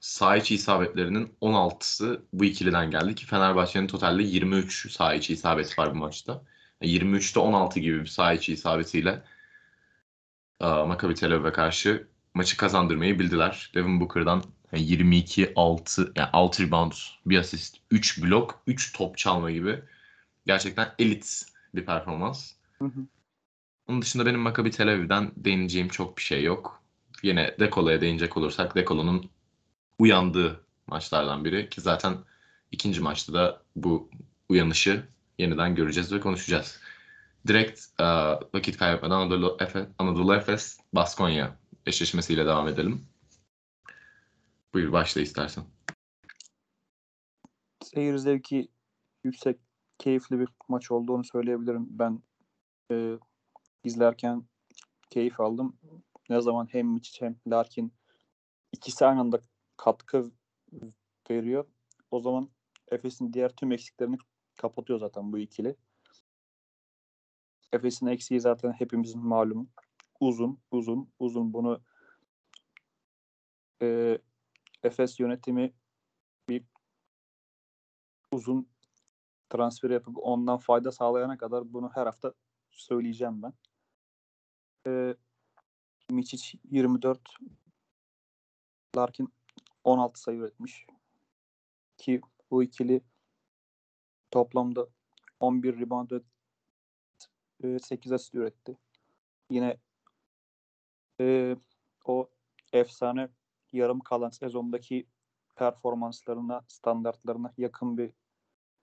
[0.00, 5.94] Sağ içi isabetlerinin 16'sı bu ikiliden geldi ki Fenerbahçe'nin totalde 23 sağ içi isabet var
[5.94, 6.44] bu maçta.
[6.82, 9.22] 23'te 16 gibi bir sağ içi isabetiyle
[10.60, 13.70] Maccabi Tel Aviv'e karşı maçı kazandırmayı bildiler.
[13.74, 14.42] Devin Booker'dan
[14.76, 16.92] 22 6 yani 6 rebound,
[17.26, 19.82] bir asist, 3 blok, 3 top çalma gibi
[20.46, 21.42] gerçekten elit
[21.74, 22.52] bir performans.
[22.78, 23.00] Hı hı.
[23.88, 26.82] Onun dışında benim Maccabi Tel Aviv'den değineceğim çok bir şey yok.
[27.22, 29.30] Yine Dekolo'ya değinecek olursak Dekolo'nun
[29.98, 32.16] uyandığı maçlardan biri ki zaten
[32.72, 34.10] ikinci maçta da bu
[34.48, 35.06] uyanışı
[35.40, 36.80] yeniden göreceğiz ve konuşacağız.
[37.46, 38.04] Direkt e,
[38.54, 43.06] vakit kaybetmeden Anadolu, Efe, Anadolu Efes Baskonya eşleşmesiyle devam edelim.
[44.74, 45.64] Buyur başla istersen.
[47.84, 48.68] Seyir zevki
[49.24, 49.60] yüksek,
[49.98, 51.86] keyifli bir maç olduğunu söyleyebilirim.
[51.90, 52.22] Ben
[52.92, 53.18] e,
[53.84, 54.44] izlerken
[55.10, 55.78] keyif aldım.
[56.30, 57.92] Ne zaman hem Miçic hem Larkin
[58.72, 59.40] ikisi aynı anda
[59.76, 60.30] katkı
[61.30, 61.64] veriyor.
[62.10, 62.50] O zaman
[62.90, 64.16] Efes'in diğer tüm eksiklerini
[64.60, 65.76] kapatıyor zaten bu ikili.
[67.72, 69.68] Efes'in eksiği zaten hepimizin malumu.
[70.20, 71.52] Uzun, uzun, uzun.
[71.52, 71.82] Bunu
[73.82, 74.18] e,
[74.82, 75.72] Efes yönetimi
[76.48, 76.64] bir
[78.32, 78.68] uzun
[79.50, 82.34] transfer yapıp ondan fayda sağlayana kadar bunu her hafta
[82.70, 83.52] söyleyeceğim ben.
[84.86, 85.14] E,
[86.10, 87.20] Miçic 24
[88.96, 89.32] Larkin
[89.84, 90.86] 16 sayı üretmiş.
[91.98, 92.20] Ki
[92.50, 93.00] bu ikili
[94.30, 94.86] toplamda
[95.40, 96.10] 11 rebound
[97.62, 98.78] ve 8 asist üretti.
[99.50, 99.76] Yine
[101.20, 101.56] e,
[102.04, 102.30] o
[102.72, 103.28] efsane
[103.72, 105.06] yarım kalan sezondaki
[105.56, 108.12] performanslarına, standartlarına yakın bir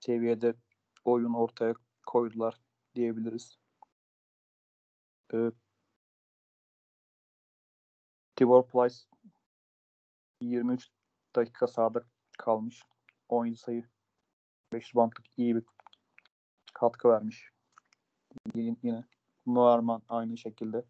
[0.00, 0.54] seviyede
[1.04, 1.74] oyun ortaya
[2.06, 2.60] koydular
[2.94, 3.58] diyebiliriz.
[5.34, 5.50] E,
[8.36, 8.96] Tibor Plyce
[10.40, 10.88] 23
[11.36, 12.04] dakika sahada
[12.38, 12.82] kalmış.
[13.28, 13.88] 17 sayı
[14.72, 15.62] 5 bantlık iyi bir
[16.74, 17.50] katkı vermiş.
[18.54, 19.04] Yine
[19.46, 20.84] Muarman aynı şekilde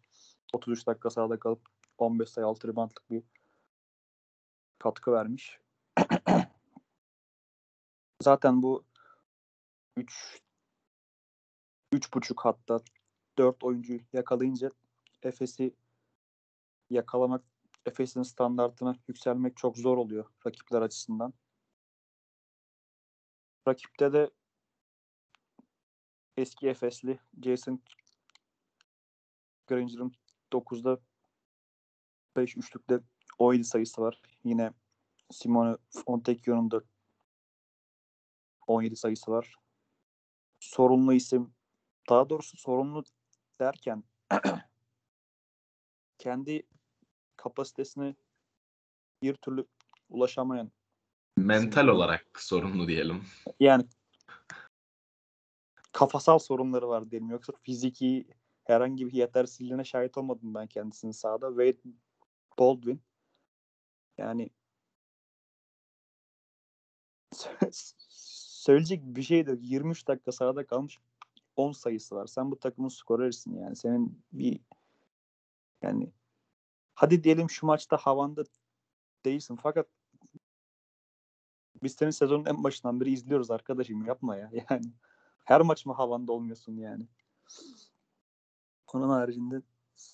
[0.53, 1.61] 33 dakika sahada kalıp
[1.97, 3.23] 15 sayı 6 ribantlık bir
[4.79, 5.59] katkı vermiş.
[8.21, 8.83] Zaten bu
[9.97, 10.41] 3
[11.91, 12.79] üç buçuk hatta
[13.37, 14.71] 4 oyuncuyu yakalayınca
[15.23, 15.75] Efes'i
[16.89, 17.43] yakalamak
[17.85, 21.33] Efes'in standartına yükselmek çok zor oluyor rakipler açısından.
[23.69, 24.31] Rakipte de
[26.37, 27.81] eski Efesli Jason
[29.67, 30.11] Granger'ın
[30.53, 30.99] 9'da
[32.35, 32.99] 5 üçlükte
[33.37, 34.21] 17 sayısı var.
[34.43, 34.73] Yine
[35.31, 36.81] Simone Fontecchio'nun da
[38.67, 39.55] 17 sayısı var.
[40.59, 41.53] Sorunlu isim
[42.09, 43.03] daha doğrusu sorunlu
[43.59, 44.03] derken
[46.17, 46.63] kendi
[47.37, 48.15] kapasitesine
[49.21, 49.65] bir türlü
[50.09, 50.71] ulaşamayan
[51.39, 53.23] mental olarak sorumlu diyelim.
[53.59, 53.85] Yani
[55.91, 57.29] kafasal sorunları var diyelim.
[57.29, 58.27] Yoksa fiziki
[58.63, 61.47] herhangi bir yetersizliğine şahit olmadım ben kendisinin sahada.
[61.47, 61.93] Wade
[62.59, 63.01] Baldwin
[64.17, 64.49] yani
[68.59, 70.97] söyleyecek bir şey de 23 dakika sahada kalmış
[71.55, 72.27] 10 sayısı var.
[72.27, 73.75] Sen bu takımın skorerisin yani.
[73.75, 74.59] Senin bir
[75.81, 76.09] yani
[76.95, 78.43] hadi diyelim şu maçta havanda
[79.25, 79.87] değilsin fakat
[81.83, 84.51] biz senin sezonun en başından beri izliyoruz arkadaşım yapma ya.
[84.69, 84.93] Yani
[85.45, 87.07] her maç mı havanda olmuyorsun yani?
[88.93, 89.61] Onun haricinde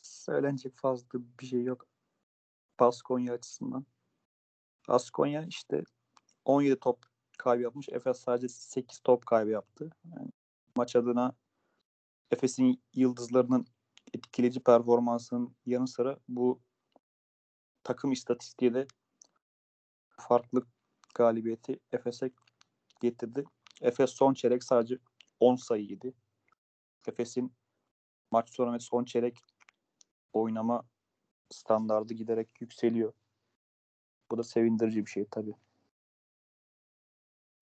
[0.01, 1.87] söylenecek fazla bir şey yok.
[2.79, 3.85] Baskonya açısından.
[4.87, 5.83] Baskonya işte
[6.45, 6.99] 17 top
[7.37, 7.89] kaybı yapmış.
[7.89, 9.89] Efes sadece 8 top kaybı yaptı.
[10.05, 10.29] Yani
[10.75, 11.33] maç adına
[12.31, 13.65] Efes'in yıldızlarının
[14.13, 16.61] etkileyici performansının yanı sıra bu
[17.83, 18.87] takım istatistiği de
[20.09, 20.63] farklı
[21.15, 22.31] galibiyeti Efes'e
[23.01, 23.43] getirdi.
[23.81, 24.97] Efes son çeyrek sadece
[25.39, 26.13] 10 sayı yedi.
[27.07, 27.53] Efes'in
[28.31, 29.37] maç sonu ve son çeyrek
[30.33, 30.83] oynama
[31.51, 33.13] standardı giderek yükseliyor.
[34.31, 35.53] Bu da sevindirici bir şey tabii.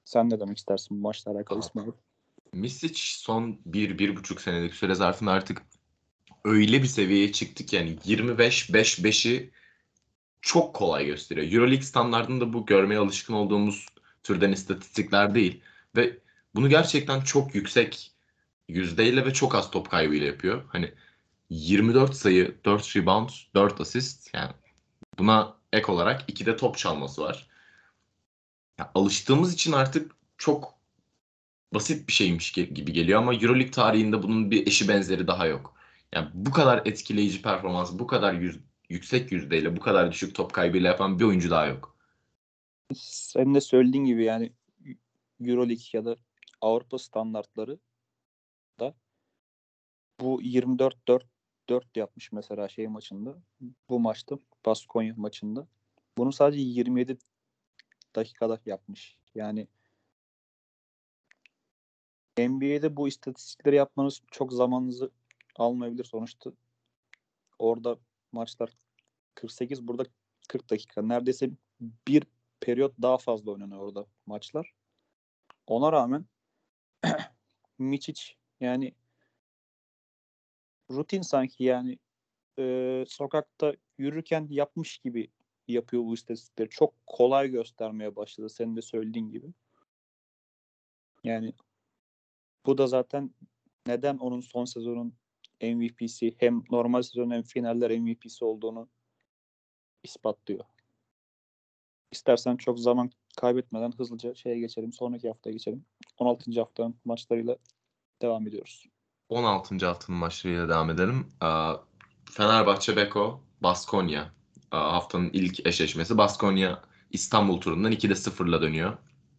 [0.06, 1.92] Sen ne demek istersin bu maçla alakalı Abi, İsmail?
[2.54, 5.66] Misic son 1-1,5 senelik süre zarfında artık
[6.46, 9.52] öyle bir seviyeye çıktık ki yani 25-5-5'i
[10.44, 11.52] çok kolay gösteriyor.
[11.52, 13.86] Euroleague standartında bu görmeye alışkın olduğumuz
[14.24, 15.62] türden istatistikler değil.
[15.96, 16.18] Ve
[16.56, 18.12] bunu gerçekten çok yüksek
[18.70, 20.64] yüzdeyle ve çok az top kaybıyla yapıyor.
[20.68, 20.94] Hani
[21.50, 24.52] 24 sayı, 4 rebound, 4 asist yani
[25.20, 27.48] buna ek olarak 2 de top çalması var.
[28.80, 30.76] Ya alıştığımız için artık çok
[31.74, 35.76] basit bir şeymiş gibi geliyor ama EuroLeague tarihinde bunun bir eşi benzeri daha yok.
[36.14, 38.60] Yani bu kadar etkileyici performans, bu kadar yüz-
[38.94, 41.96] yüksek yüzdeyle, bu kadar düşük top kaybıyla yapan bir oyuncu daha yok.
[42.96, 44.52] Senin de söylediğin gibi yani
[45.40, 46.18] Euroleague ya da
[46.62, 47.80] Avrupa standartları
[48.80, 48.96] da
[50.20, 51.24] bu 24-4
[51.70, 53.36] 4 yapmış mesela şey maçında.
[53.90, 55.68] Bu maçta Baskonya maçında.
[56.18, 57.18] Bunu sadece 27
[58.16, 59.18] dakikada yapmış.
[59.36, 59.68] Yani
[62.38, 65.12] NBA'de bu istatistikleri yapmanız çok zamanınızı
[65.56, 66.52] almayabilir sonuçta.
[67.60, 67.98] Orada
[68.32, 68.70] maçlar
[69.36, 70.06] 48 burada
[70.48, 71.02] 40 dakika.
[71.02, 71.50] Neredeyse
[72.08, 72.24] bir
[72.60, 74.74] periyot daha fazla oynanıyor orada maçlar.
[75.68, 76.26] Ona rağmen
[77.80, 78.22] Miçic
[78.60, 78.94] yani
[80.92, 82.00] rutin sanki yani
[82.60, 85.32] e, sokakta yürürken yapmış gibi
[85.68, 86.70] yapıyor bu istatistikleri.
[86.70, 89.48] Çok kolay göstermeye başladı senin de söylediğin gibi.
[91.24, 91.54] Yani
[92.66, 93.32] bu da zaten
[93.88, 95.16] neden onun son sezonun
[95.62, 98.90] MVP'si hem normal sezon hem finaller MVP'si olduğunu
[100.04, 100.66] ispatlıyor.
[102.12, 104.94] İstersen çok zaman kaybetmeden hızlıca şeye geçelim.
[104.94, 105.86] Sonraki haftaya geçelim.
[106.18, 106.60] 16.
[106.60, 107.58] haftanın maçlarıyla
[108.22, 108.86] devam ediyoruz.
[109.30, 109.86] 16.
[109.86, 111.28] haftanın maçlarıyla devam edelim.
[112.32, 114.32] Fenerbahçe Beko, Baskonya.
[114.70, 116.18] Haftanın ilk eşleşmesi.
[116.18, 116.82] Baskonya
[117.12, 118.98] İstanbul turundan 2'de 0'la dönüyor.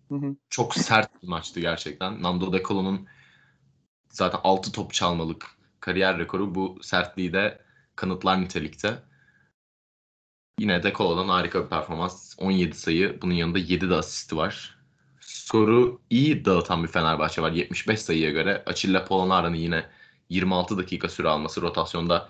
[0.09, 0.37] Hı hı.
[0.51, 2.23] Çok sert bir maçtı gerçekten.
[2.23, 3.07] Nando De Colo'nun
[4.09, 5.47] zaten 6 top çalmalık
[5.81, 7.63] kariyer rekoru bu sertliği de
[7.97, 9.03] kanıtlar nitelikte.
[10.59, 12.35] Yine De Colo'dan harika bir performans.
[12.39, 13.19] 17 sayı.
[13.23, 14.79] Bunun yanında 7 de asisti var.
[15.21, 17.53] Skoru iyi dağıtan bir Fenerbahçe var.
[17.53, 18.63] 75 sayıya göre.
[18.67, 19.87] Açilla Polonara'nın yine
[20.29, 22.29] 26 dakika süre alması rotasyonda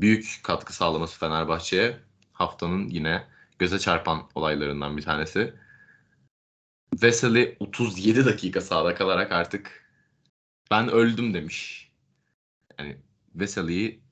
[0.00, 1.96] büyük katkı sağlaması Fenerbahçe'ye
[2.32, 3.24] haftanın yine
[3.58, 5.54] göze çarpan olaylarından bir tanesi.
[7.02, 9.90] Veseli 37 dakika sahada kalarak artık
[10.70, 11.90] ben öldüm demiş.
[12.78, 12.96] Yani
[13.34, 14.03] Veseli'yi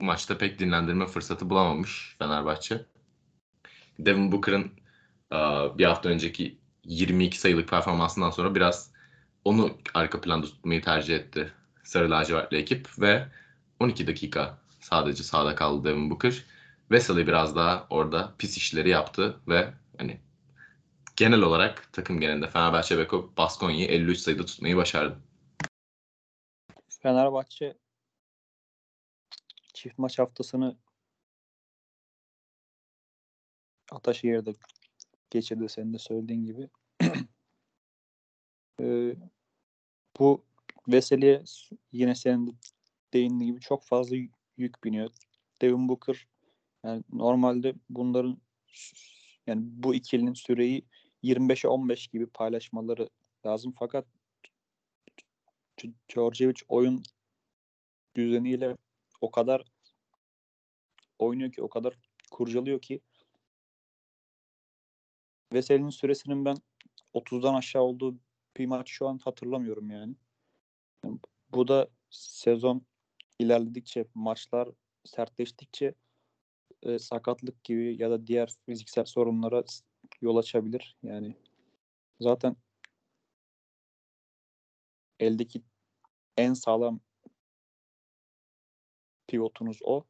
[0.00, 2.84] bu maçta pek dinlendirme fırsatı bulamamış Fenerbahçe.
[3.98, 4.70] Devin Booker'ın
[5.32, 5.36] e,
[5.78, 8.92] bir hafta önceki 22 sayılık performansından sonra biraz
[9.44, 11.52] onu arka planda tutmayı tercih etti
[11.84, 13.26] Sarı Lacivertli ekip ve
[13.80, 16.44] 12 dakika sadece sahada kaldı Devin Booker.
[16.90, 20.20] Vesely biraz daha orada pis işleri yaptı ve hani
[21.16, 25.18] genel olarak takım genelinde Fenerbahçe ve Baskonya'yı 53 sayıda tutmayı başardı.
[27.02, 27.74] Fenerbahçe
[29.78, 30.76] çift maç haftasını
[33.92, 34.54] Ataşehir'de
[35.30, 36.68] geçirdi senin de söylediğin gibi.
[38.80, 39.14] Ee,
[40.18, 40.44] bu
[40.88, 41.44] Veseli'ye
[41.92, 42.50] yine senin de
[43.12, 44.16] değindiğin gibi çok fazla
[44.56, 45.10] yük- biniyor.
[45.62, 46.26] Devin Booker
[46.84, 48.40] yani normalde bunların
[49.46, 50.84] yani bu ikilinin süreyi
[51.22, 53.08] 25'e 15 gibi paylaşmaları
[53.46, 54.06] lazım fakat
[55.76, 57.02] G- Djordjevic oyun
[58.16, 58.76] düzeniyle
[59.20, 59.64] o kadar
[61.18, 61.94] oynuyor ki o kadar
[62.30, 63.00] kurcalıyor ki
[65.52, 66.56] Veseli'nin süresinin ben
[67.14, 68.16] 30'dan aşağı olduğu
[68.56, 70.14] bir maç şu an hatırlamıyorum yani.
[71.50, 72.86] Bu da sezon
[73.38, 74.68] ilerledikçe, maçlar
[75.04, 75.94] sertleştikçe
[76.82, 79.64] e, sakatlık gibi ya da diğer fiziksel sorunlara
[80.20, 80.96] yol açabilir.
[81.02, 81.36] Yani
[82.20, 82.56] zaten
[85.20, 85.62] eldeki
[86.36, 87.00] en sağlam
[89.28, 90.04] pivotunuz o.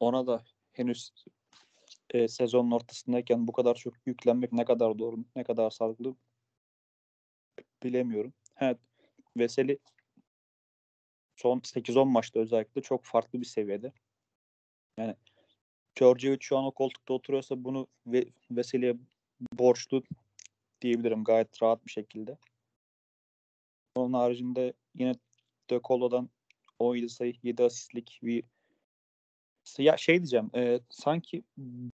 [0.00, 1.12] Ona da henüz
[2.10, 6.16] e, sezonun ortasındayken bu kadar çok yüklenmek ne kadar doğru, ne kadar sağlıklı
[7.82, 8.34] bilemiyorum.
[8.60, 8.78] Evet,
[9.36, 9.78] Veseli
[11.36, 13.92] son 8-10 maçta özellikle çok farklı bir seviyede.
[14.98, 15.16] Yani
[15.98, 18.96] Djordjevic şu an o koltukta oturuyorsa bunu ve Veseli'ye
[19.52, 20.02] borçlu
[20.80, 22.38] diyebilirim gayet rahat bir şekilde.
[23.94, 25.14] Onun haricinde yine
[25.70, 26.30] De Colo'dan
[26.78, 28.44] 17 sayı 7 asistlik bir
[29.78, 31.42] ya şey diyeceğim e, sanki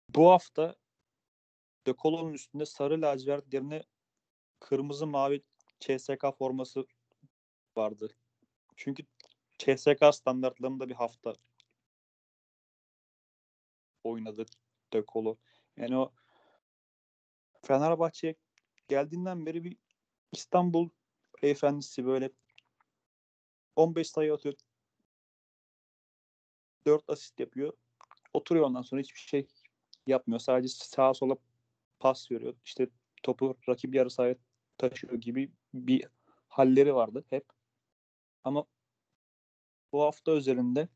[0.09, 0.75] bu hafta
[1.87, 3.83] De Colo'nun üstünde sarı lacivert yerine
[4.59, 5.43] kırmızı mavi
[5.79, 6.85] CSK forması
[7.77, 8.09] vardı.
[8.75, 9.03] Çünkü
[9.57, 11.33] CSK standartlarında bir hafta
[14.03, 14.45] oynadı
[14.93, 15.37] De Colo.
[15.77, 16.11] Yani o
[17.61, 18.35] Fenerbahçe'ye
[18.87, 19.77] geldiğinden beri bir
[20.31, 20.89] İstanbul
[21.41, 22.29] efendisi böyle
[23.75, 24.55] 15 sayı atıyor.
[26.85, 27.73] 4 asist yapıyor.
[28.33, 29.47] Oturuyor ondan sonra hiçbir şey
[30.07, 30.39] yapmıyor.
[30.39, 31.35] Sadece sağa sola
[31.99, 32.55] pas veriyor.
[32.65, 32.87] İşte
[33.23, 34.35] topu rakip yarı sahaya
[34.77, 36.07] taşıyor gibi bir
[36.47, 37.45] halleri vardı hep.
[38.43, 38.65] Ama
[39.91, 40.87] bu hafta özelinde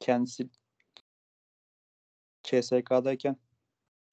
[0.00, 0.50] kendisi
[2.42, 3.36] CSK'dayken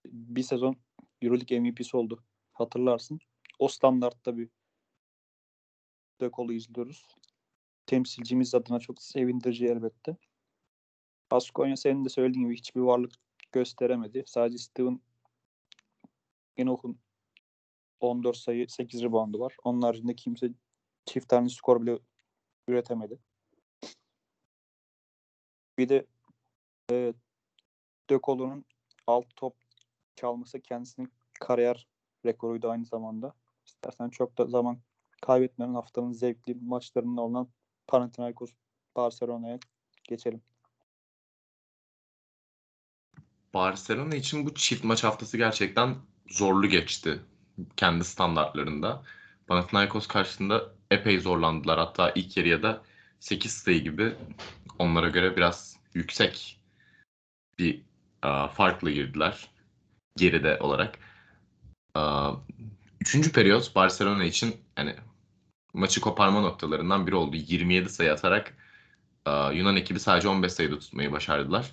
[0.05, 0.76] bir sezon
[1.22, 2.24] Euroleague MVP'si oldu.
[2.53, 3.20] Hatırlarsın.
[3.59, 4.49] O standartta bir
[6.22, 7.07] De Colo izliyoruz.
[7.86, 10.17] Temsilcimiz adına çok sevindirici elbette.
[11.32, 13.11] Baskonya senin de söylediğin gibi hiçbir varlık
[13.51, 14.24] gösteremedi.
[14.26, 15.01] Sadece Steven
[16.57, 16.99] Enoch'un
[17.99, 19.55] 14 sayı 8 reboundu var.
[19.63, 20.49] Onun haricinde kimse
[21.05, 21.99] çift tane skor bile
[22.67, 23.20] üretemedi.
[25.78, 26.05] Bir de
[26.91, 27.13] e,
[28.09, 28.65] De Colo'nun
[29.07, 29.55] alt top
[30.15, 31.88] çalması kendisinin kariyer
[32.26, 33.34] rekoruydu aynı zamanda.
[33.65, 34.80] İstersen çok da zaman
[35.22, 37.49] kaybetmeden haftanın zevkli maçlarının olan
[37.88, 38.51] Panathinaikos
[38.95, 39.59] Barcelona'ya
[40.03, 40.41] geçelim.
[43.53, 45.95] Barcelona için bu çift maç haftası gerçekten
[46.30, 47.20] zorlu geçti
[47.78, 49.03] kendi standartlarında.
[49.47, 51.80] Panathinaikos karşısında epey zorlandılar.
[51.80, 52.82] Hatta ilk yarıya da
[53.20, 54.15] 8 sayı gibi
[54.80, 56.61] onlara göre biraz yüksek
[57.59, 57.82] bir
[58.22, 59.49] a, farkla girdiler.
[60.15, 60.99] Geride olarak.
[61.95, 62.34] A,
[63.01, 64.95] üçüncü periyot Barcelona için yani
[65.74, 67.36] maçı koparma noktalarından biri oldu.
[67.36, 68.53] 27 sayı atarak
[69.28, 71.72] Yunan ekibi sadece 15 sayıda tutmayı başardılar.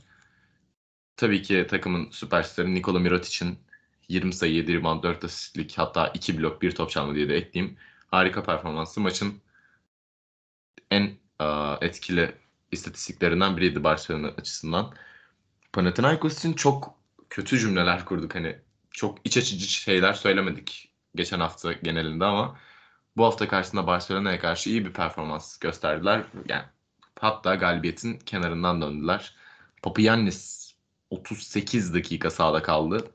[1.16, 3.58] Tabii ki takımın süperstarı Nikola Mirotic'in
[4.08, 7.76] 20 sayı, 7 rebound, 4 asistlik hatta 2 blok, 1 top çalma diye de ekleyeyim.
[8.10, 9.40] Harika performansı maçın
[10.90, 11.16] en
[11.80, 12.34] etkili
[12.72, 14.94] istatistiklerinden biriydi Barcelona açısından.
[15.72, 16.94] Panathinaikos için çok
[17.30, 18.34] kötü cümleler kurduk.
[18.34, 18.58] Hani
[18.90, 22.58] çok iç açıcı şeyler söylemedik geçen hafta genelinde ama
[23.16, 26.24] bu hafta karşısında Barcelona'ya karşı iyi bir performans gösterdiler.
[26.48, 26.64] Yani
[27.20, 29.34] hatta galibiyetin kenarından döndüler.
[29.82, 30.72] Papayannis
[31.10, 33.10] 38 dakika sahada kaldı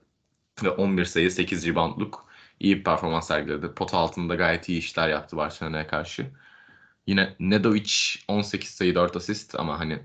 [0.64, 2.26] ve 11 sayı 8 reboundluk
[2.60, 3.74] iyi bir performans sergiledi.
[3.74, 6.32] Pot altında gayet iyi işler yaptı Barcelona'ya karşı.
[7.08, 7.92] Yine Nedovic
[8.28, 10.00] 18 sayı 4 asist ama hani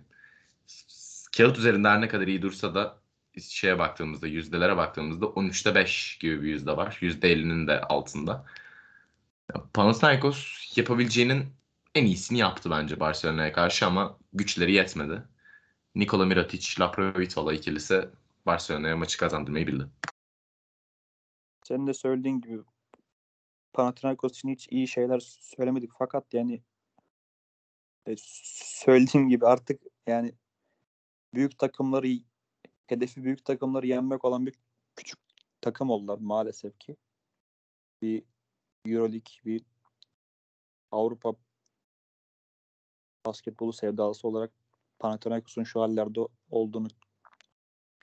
[1.37, 2.99] kağıt üzerinde her ne kadar iyi dursa da
[3.43, 6.99] şeye baktığımızda yüzdelere baktığımızda 13'te 5 gibi bir yüzde var.
[7.03, 8.45] %50'nin de altında.
[9.75, 11.47] Panathinaikos yapabileceğinin
[11.95, 15.23] en iyisini yaptı bence Barcelona'ya karşı ama güçleri yetmedi.
[15.95, 18.09] Nikola Mirotic, Laprovitola ikilisi
[18.47, 19.87] Barcelona'ya maçı kazandırmayı bildi.
[21.63, 22.63] Senin de söylediğin gibi
[23.73, 26.63] Panathinaikos için hiç iyi şeyler söylemedik fakat yani
[28.07, 30.33] e, söylediğim gibi artık yani
[31.35, 32.09] büyük takımları
[32.87, 34.55] hedefi büyük takımları yenmek olan bir
[34.97, 35.19] küçük
[35.61, 36.97] takım oldular maalesef ki.
[38.03, 38.23] Bir
[38.89, 39.63] Euroleague, bir
[40.91, 41.35] Avrupa
[43.27, 44.53] basketbolu sevdalısı olarak
[44.99, 46.21] Panathinaikos'un şu hallerde
[46.51, 46.89] olduğunu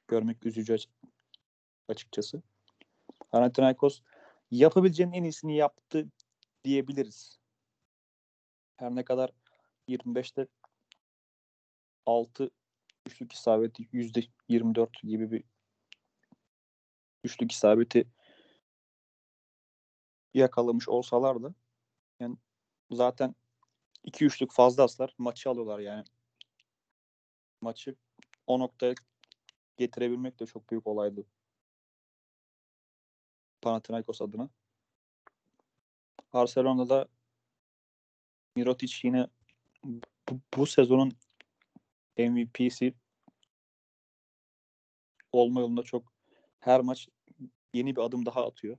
[0.08, 0.78] görmek üzücü
[1.88, 2.42] açıkçası.
[3.32, 4.02] Panathinaikos
[4.52, 6.08] yapabileceğinin en iyisini yaptı
[6.64, 7.40] diyebiliriz.
[8.76, 9.32] Her ne kadar
[9.90, 10.48] 25'te
[12.06, 12.50] 6
[13.06, 15.44] üçlük isabeti yüzde 24 gibi bir
[17.24, 18.08] üçlük isabeti
[20.34, 21.54] yakalamış olsalar da
[22.20, 22.38] yani
[22.92, 23.36] zaten
[24.04, 26.04] iki üçlük fazla aslar maçı alıyorlar yani.
[27.62, 27.96] Maçı
[28.48, 28.94] o noktaya
[29.78, 31.26] getirebilmek de çok büyük olaydı.
[33.62, 34.50] Panathinaikos adına.
[36.34, 37.08] Barcelona'da
[38.56, 39.28] Mirotic yine
[40.30, 41.12] bu, bu sezonun
[42.18, 42.94] MVP'si
[45.32, 46.14] olma yolunda çok
[46.60, 47.08] her maç
[47.74, 48.78] yeni bir adım daha atıyor.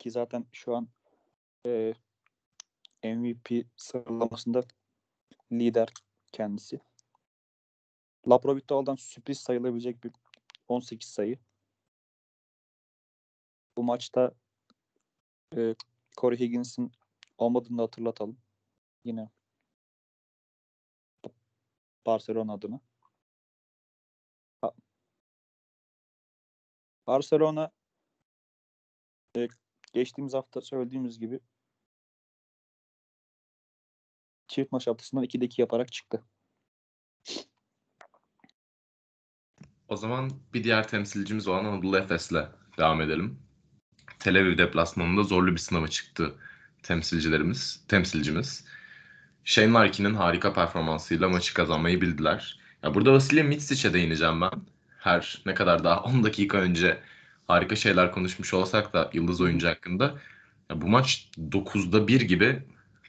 [0.00, 0.88] Ki zaten şu an
[1.66, 1.94] e,
[3.04, 4.64] MVP sıralamasında
[5.52, 5.92] lider
[6.32, 6.80] kendisi.
[8.28, 10.12] Laprovitola'dan sürpriz sayılabilecek bir
[10.68, 11.38] 18 sayı.
[13.76, 14.34] Bu maçta
[15.56, 15.74] e,
[16.16, 16.92] Corey Higgins'in
[17.38, 18.38] olmadığını da hatırlatalım.
[19.04, 19.30] Yine
[22.06, 22.80] Barcelona adına.
[27.06, 27.70] Barcelona
[29.36, 29.48] e,
[29.92, 31.40] geçtiğimiz hafta söylediğimiz gibi
[34.48, 36.24] çift maç haftasından 2'de 2 yaparak çıktı.
[39.88, 43.38] O zaman bir diğer temsilcimiz olan Anadolu Efes'le devam edelim.
[44.18, 46.34] Tel Aviv deplasmanında zorlu bir sınava çıktı
[46.82, 48.64] temsilcilerimiz, temsilcimiz.
[49.44, 52.60] Shane Larkin'in harika performansıyla maçı kazanmayı bildiler.
[52.82, 54.62] Ya burada Vasilya Mitsic'e değineceğim ben.
[54.98, 57.00] Her ne kadar daha 10 dakika önce
[57.50, 60.18] harika şeyler konuşmuş olsak da yıldız oyuncu hakkında.
[60.70, 62.62] Ya bu maç 9'da 1 gibi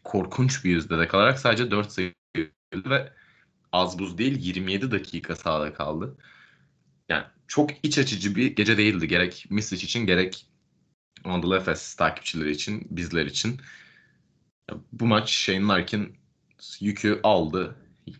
[0.03, 2.13] korkunç bir yüzdede kalarak sadece 4 sayı
[2.75, 3.13] ve
[3.71, 6.17] az buz değil 27 dakika sahada kaldı.
[7.09, 9.07] Yani çok iç açıcı bir gece değildi.
[9.07, 10.47] Gerek Misic için gerek
[11.23, 13.61] Anadolu Efes takipçileri için, bizler için.
[14.93, 16.17] Bu maç Shane Larkin
[16.79, 17.75] yükü aldı.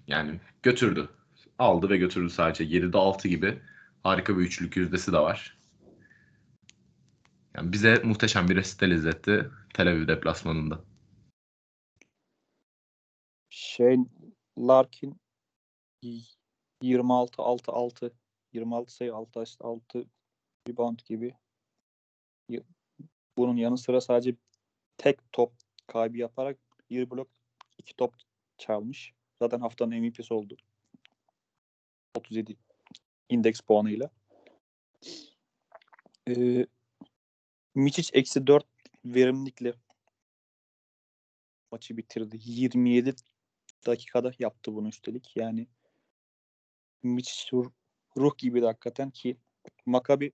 [0.08, 1.10] Yani götürdü.
[1.60, 2.64] Aldı ve götürdü sadece.
[2.64, 3.60] 7'de 6 gibi
[4.04, 5.61] harika bir üçlük yüzdesi de var.
[7.56, 10.80] Yani bize muhteşem bir resital izletti Tel Aviv deplasmanında.
[13.50, 14.06] Shane
[14.58, 15.22] Larkin
[16.82, 18.14] 26 6 6
[18.54, 20.06] 26 sayı 6 asist 6
[20.68, 21.34] rebound gibi.
[23.38, 24.36] Bunun yanı sıra sadece
[24.98, 25.54] tek top
[25.88, 26.58] kaybı yaparak
[26.90, 27.28] bir blok
[27.78, 28.16] iki top
[28.58, 29.14] çalmış.
[29.40, 30.58] Zaten haftanın MVP'si oldu.
[32.16, 32.56] 37
[33.30, 34.10] indeks puanıyla.
[36.28, 36.66] Ee,
[37.76, 38.66] Miçic eksi 4
[39.06, 39.74] verimlilikle
[41.72, 42.38] maçı bitirdi.
[42.42, 43.16] 27
[43.86, 45.32] dakikada yaptı bunu üstelik.
[45.36, 45.68] Yani
[47.04, 47.58] Miçic
[48.18, 49.38] ruh gibi de hakikaten ki
[49.86, 50.32] Makabi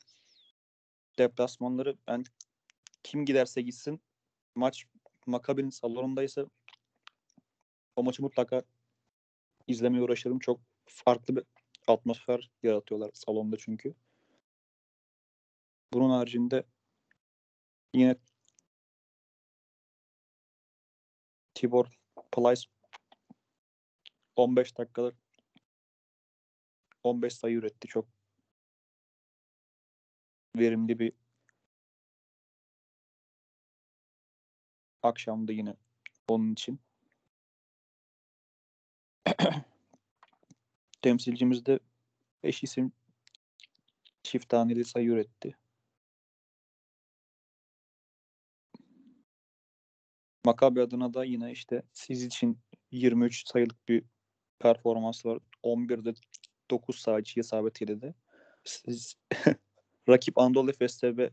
[1.18, 2.24] deplasmanları ben
[3.04, 4.02] kim giderse gitsin
[4.56, 4.86] maç
[5.26, 6.46] Makabi'nin salonundaysa
[7.96, 8.62] o maçı mutlaka
[9.68, 10.40] izlemeye uğraşırım.
[10.40, 11.44] Çok farklı bir
[11.88, 13.96] atmosfer yaratıyorlar salonda çünkü.
[15.94, 16.64] Bunun haricinde
[17.98, 18.16] yine
[21.54, 21.86] Tibor
[22.32, 22.70] Plyce
[24.36, 25.12] 15 dakikada
[27.04, 27.88] 15 sayı üretti.
[27.88, 28.08] Çok
[30.56, 31.14] verimli bir
[35.04, 35.76] akşamdı yine
[36.28, 36.80] onun için.
[41.02, 41.80] Temsilcimiz de
[42.44, 42.92] 5 isim
[44.24, 45.58] çift taneli sayı üretti.
[50.48, 52.60] Makabi adına da yine işte siz için
[52.92, 54.04] 23 sayılık bir
[54.60, 55.40] performans var.
[55.64, 56.14] 11'de
[56.72, 58.14] 9 sayıcı isabetiyle de.
[58.64, 59.18] Siz
[60.10, 61.32] rakip Anadolu Efes'te ve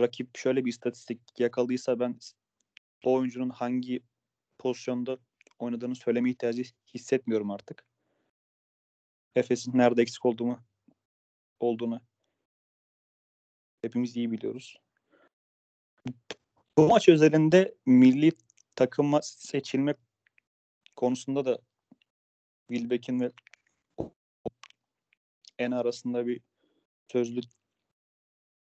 [0.00, 2.18] rakip şöyle bir istatistik yakalıysa ben
[3.04, 4.02] o oyuncunun hangi
[4.58, 5.18] pozisyonda
[5.58, 6.62] oynadığını söyleme ihtiyacı
[6.94, 7.86] hissetmiyorum artık.
[9.34, 10.58] Efes'in nerede eksik olduğunu
[11.60, 12.00] olduğunu
[13.82, 14.76] hepimiz iyi biliyoruz.
[16.78, 18.32] Bu maç özelinde milli
[18.76, 19.94] takıma seçilme
[20.96, 21.58] konusunda da
[22.68, 23.32] Wilbeck'in ve
[25.58, 26.40] en arasında bir
[27.12, 27.40] sözlü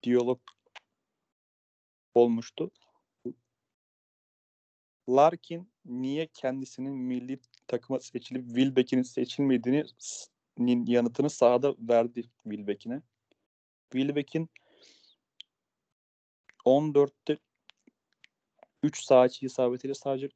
[0.02, 0.40] diyalog
[2.14, 2.70] olmuştu.
[5.08, 9.84] Larkin niye kendisinin milli takıma seçilip Wilbeck'in seçilmediğini
[10.92, 13.02] yanıtını sahada verdi Wilbeck'ine.
[13.92, 14.50] Wilbeck'in
[16.64, 17.38] 14'te
[18.82, 20.28] 3 saat isabetiyle sadece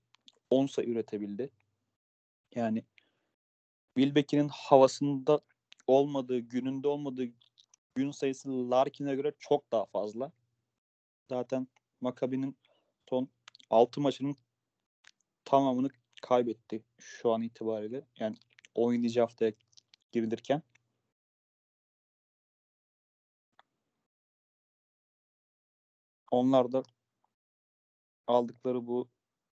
[0.50, 1.50] 10 sayı üretebildi.
[2.54, 2.84] Yani
[3.96, 5.40] Wilbeck'in havasında
[5.86, 7.24] olmadığı, gününde olmadığı
[7.94, 10.32] gün sayısı Larkin'e göre çok daha fazla.
[11.30, 11.68] Zaten
[12.00, 12.56] Maccabi'nin
[13.10, 13.28] son
[13.70, 14.36] 6 maçının
[15.44, 15.88] tamamını
[16.22, 18.02] kaybetti şu an itibariyle.
[18.18, 18.36] Yani
[18.74, 19.52] oynayacağı haftaya
[20.12, 20.62] girilirken.
[26.30, 26.82] Onlar da
[28.30, 29.08] aldıkları bu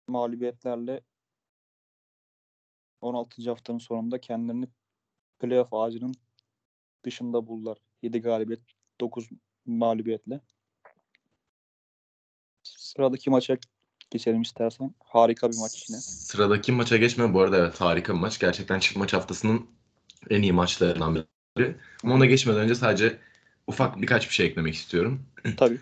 [0.08, 1.02] mağlubiyetlerle
[3.02, 3.50] 16.
[3.50, 4.68] haftanın sonunda kendilerini
[5.40, 6.16] playoff ağacının
[7.06, 7.78] dışında buldular.
[8.02, 8.62] 7 galibiyet,
[9.02, 9.30] 9
[9.66, 10.42] mağlubiyetle.
[12.64, 13.58] Sıradaki maça
[14.10, 14.96] geçelim istersen.
[15.00, 16.00] Harika bir maç yine.
[16.00, 18.40] Sıradaki maça geçme bu arada evet harika bir maç.
[18.40, 19.70] Gerçekten çift maç haftasının
[20.30, 21.26] en iyi maçlarından
[21.58, 21.76] biri.
[22.04, 23.20] Ama ona geçmeden önce sadece
[23.68, 25.26] ufak birkaç bir şey eklemek istiyorum.
[25.58, 25.80] Tabii.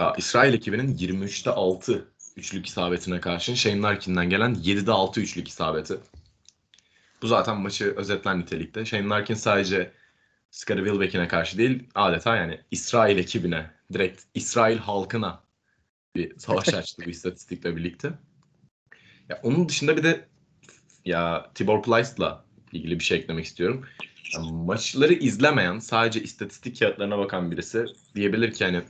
[0.00, 5.98] Ya, İsrail ekibinin 23'te 6 üçlük isabetine karşın Shane Larkin'den gelen 7'de 6 üçlük isabeti.
[7.22, 8.84] Bu zaten maçı özetlen nitelikte.
[8.84, 9.92] Shane Larkin sadece
[10.50, 15.42] Scottie Wilbeck'ine karşı değil adeta yani İsrail ekibine, direkt İsrail halkına
[16.16, 18.12] bir savaş açtı bu istatistikle birlikte.
[19.28, 20.28] Ya onun dışında bir de
[21.04, 23.86] ya Tibor Plyce'la ilgili bir şey eklemek istiyorum.
[24.34, 27.84] Yani maçları izlemeyen, sadece istatistik kağıtlarına bakan birisi
[28.14, 28.82] diyebilir ki hani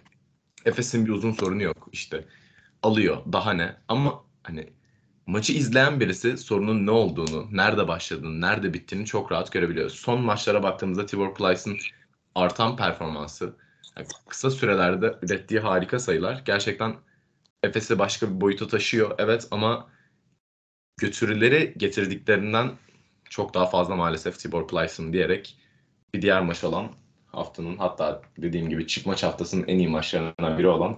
[0.65, 1.89] Efes'in bir uzun sorunu yok.
[1.93, 2.25] İşte
[2.83, 4.73] alıyor daha ne ama hani
[5.27, 9.91] maçı izleyen birisi sorunun ne olduğunu, nerede başladığını, nerede bittiğini çok rahat görebiliyor.
[9.91, 11.79] Son maçlara baktığımızda Tibor Plyce'ın
[12.35, 13.57] artan performansı,
[13.97, 16.97] yani kısa sürelerde ürettiği harika sayılar gerçekten
[17.63, 19.15] Efes'i başka bir boyuta taşıyor.
[19.19, 19.91] Evet ama
[20.97, 22.73] götürüleri getirdiklerinden
[23.31, 25.57] çok daha fazla maalesef Tibor Plyce'ın diyerek
[26.15, 26.93] bir diğer maç olan
[27.33, 30.93] haftanın hatta dediğim gibi çift maç haftasının en iyi maçlarından biri olan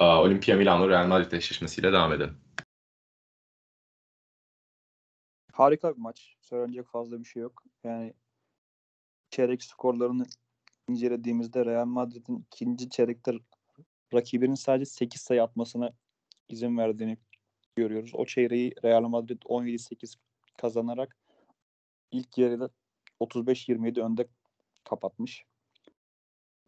[0.00, 2.36] uh, Olimpia Milano Real Madrid eşleşmesiyle devam edelim.
[5.52, 6.36] Harika bir maç.
[6.40, 7.62] Söylenecek fazla bir şey yok.
[7.84, 8.14] Yani
[9.30, 10.24] çeyrek skorlarını
[10.88, 13.32] incelediğimizde Real Madrid'in ikinci çeyrekte
[14.14, 15.92] rakibinin sadece 8 sayı atmasına
[16.48, 17.18] izin verdiğini
[17.76, 18.10] görüyoruz.
[18.14, 20.14] O çeyreği Real Madrid 17-8
[20.56, 21.16] kazanarak
[22.10, 22.70] ilk yarıda
[23.20, 24.26] 35-27 önde
[24.94, 25.44] kapatmış.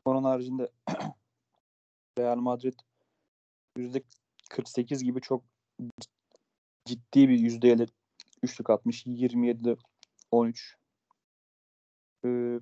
[0.05, 0.70] Onun haricinde
[2.18, 2.74] Real Madrid
[3.77, 5.45] %48 gibi çok
[6.85, 7.87] ciddi bir yüzdeyle
[8.43, 9.07] üçlük atmış.
[9.07, 9.77] 27'de
[10.31, 10.77] 13.
[12.24, 12.61] Ee,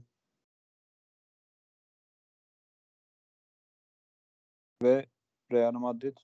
[4.82, 5.06] ve
[5.52, 6.16] Real Madrid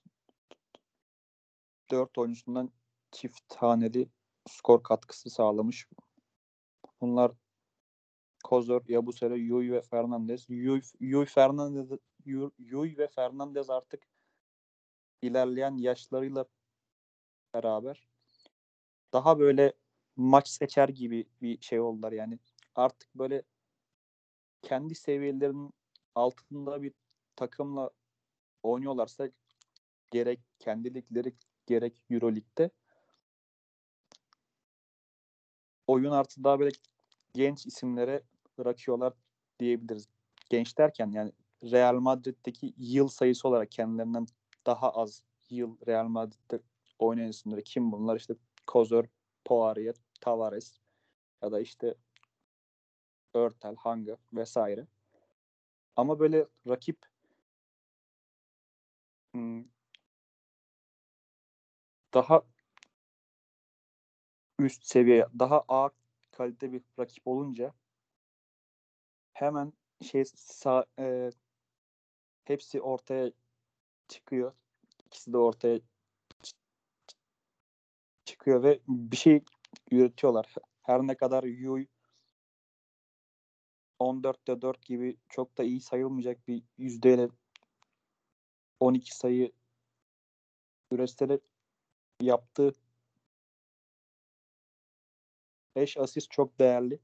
[1.91, 2.73] 4 oyuncusundan
[3.13, 4.09] çift haneli
[4.49, 5.89] skor katkısı sağlamış.
[7.01, 7.33] Bunlar
[8.51, 10.47] Kozor, Yabusele, Yuy ve Fernandez.
[10.49, 14.03] Yuy, Yuy, Fernandez, Yuy, Yuy ve Fernandez artık
[15.23, 16.45] ilerleyen yaşlarıyla
[17.55, 18.09] beraber
[19.13, 19.73] daha böyle
[20.17, 22.39] maç seçer gibi bir şey oldular yani.
[22.75, 23.43] Artık böyle
[24.63, 25.75] kendi seviyelerinin
[26.15, 26.93] altında bir
[27.37, 27.91] takımla
[28.63, 29.29] oynuyorlarsa
[30.11, 31.35] gerek kendi ligleri
[31.67, 32.71] gerek Euroleague'de
[35.87, 36.71] oyun artık daha böyle
[37.35, 38.23] genç isimlere
[38.59, 39.13] bırakıyorlar
[39.61, 40.09] diyebiliriz.
[40.51, 41.33] Genç derken yani
[41.63, 44.27] Real Madrid'deki yıl sayısı olarak kendilerinden
[44.67, 46.61] daha az yıl Real Madrid'de
[46.99, 48.17] oynayan isimleri kim bunlar?
[48.17, 48.35] İşte
[48.67, 49.05] Kozor,
[49.45, 50.79] Poirier, Tavares
[51.43, 51.95] ya da işte
[53.35, 54.87] Örtel, Hanga vesaire.
[55.97, 56.99] Ama böyle rakip
[59.33, 59.65] hmm,
[62.15, 62.43] daha
[64.59, 65.91] üst seviye, daha A
[66.33, 67.75] kalite bir rakip olunca
[69.41, 69.73] hemen
[70.03, 71.31] şey sağ, e,
[72.45, 73.33] hepsi ortaya
[74.09, 74.53] çıkıyor.
[75.07, 75.81] İkisi de ortaya
[78.25, 79.45] çıkıyor ve bir şey
[79.91, 80.55] üretiyorlar.
[80.83, 81.87] Her ne kadar Yuy
[83.99, 87.29] 14'te 4 gibi çok da iyi sayılmayacak bir yüzdeyle
[88.81, 89.53] 12 sayı
[90.91, 91.41] üretse de
[92.21, 92.73] yaptığı
[95.77, 96.99] 5 asist çok değerli.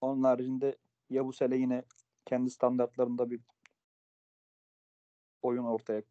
[0.00, 0.76] Onun haricinde
[1.10, 1.84] Yabusele yine
[2.24, 3.40] kendi standartlarında bir
[5.42, 6.02] oyun ortaya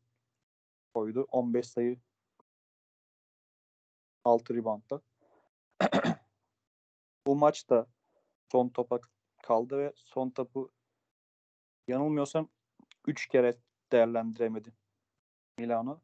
[0.93, 1.27] koydu.
[1.31, 1.99] 15 sayı
[4.23, 5.01] 6 reboundda.
[7.27, 7.87] Bu maçta
[8.51, 8.99] son topa
[9.43, 10.71] kaldı ve son topu
[11.87, 12.49] yanılmıyorsam
[13.07, 13.57] 3 kere
[13.91, 14.73] değerlendiremedi
[15.59, 16.01] Milano.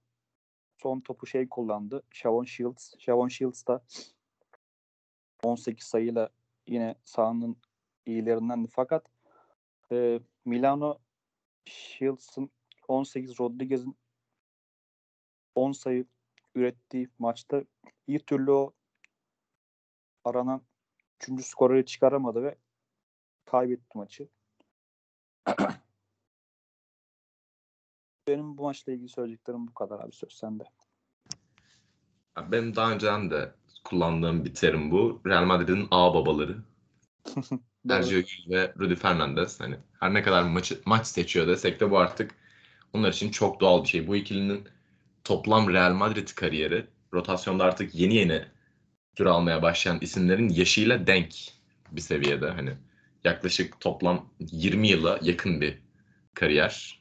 [0.78, 2.04] Son topu şey kullandı.
[2.12, 2.94] Shavon Shields.
[3.00, 3.84] Shavon Shields da
[5.44, 6.30] 18 sayıyla
[6.68, 7.58] yine sahanın
[8.06, 8.68] iyilerindendi.
[8.72, 9.06] Fakat
[9.92, 11.00] e, Milano
[11.66, 12.50] Shields'ın
[12.88, 13.98] 18 Rodriguez'in
[15.56, 16.06] 10 sayı
[16.56, 17.64] ürettiği maçta
[18.08, 18.74] bir türlü o
[20.24, 20.62] aranan
[21.22, 22.56] üçüncü skoreri çıkaramadı ve
[23.46, 24.28] kaybetti maçı.
[28.28, 30.64] Benim bu maçla ilgili söyleyeceklerim bu kadar abi söz sende.
[32.52, 35.22] Benim daha önceden de kullandığım bir terim bu.
[35.26, 36.58] Real Madrid'in A babaları.
[37.88, 39.60] Sergio Gil ve Rudy Fernandez.
[39.60, 42.32] Hani her ne kadar maçı, maç seçiyor desek de bu artık
[42.94, 44.08] onlar için çok doğal bir şey.
[44.08, 44.68] Bu ikilinin
[45.24, 48.46] toplam Real Madrid kariyeri rotasyonda artık yeni yeni
[49.18, 51.34] süre almaya başlayan isimlerin yaşıyla denk
[51.92, 52.50] bir seviyede.
[52.50, 52.74] Hani
[53.24, 55.78] yaklaşık toplam 20 yıla yakın bir
[56.34, 57.00] kariyer.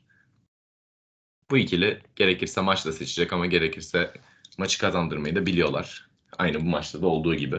[1.51, 4.13] Bu ikili gerekirse maçla seçecek ama gerekirse
[4.59, 6.11] maçı kazandırmayı da biliyorlar.
[6.39, 7.57] Aynı bu maçta da olduğu gibi.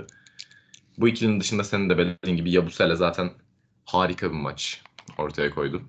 [0.97, 3.31] Bu ikilinin dışında senin de belirttiğin gibi Yabusele zaten
[3.85, 4.83] harika bir maç
[5.17, 5.83] ortaya koydu.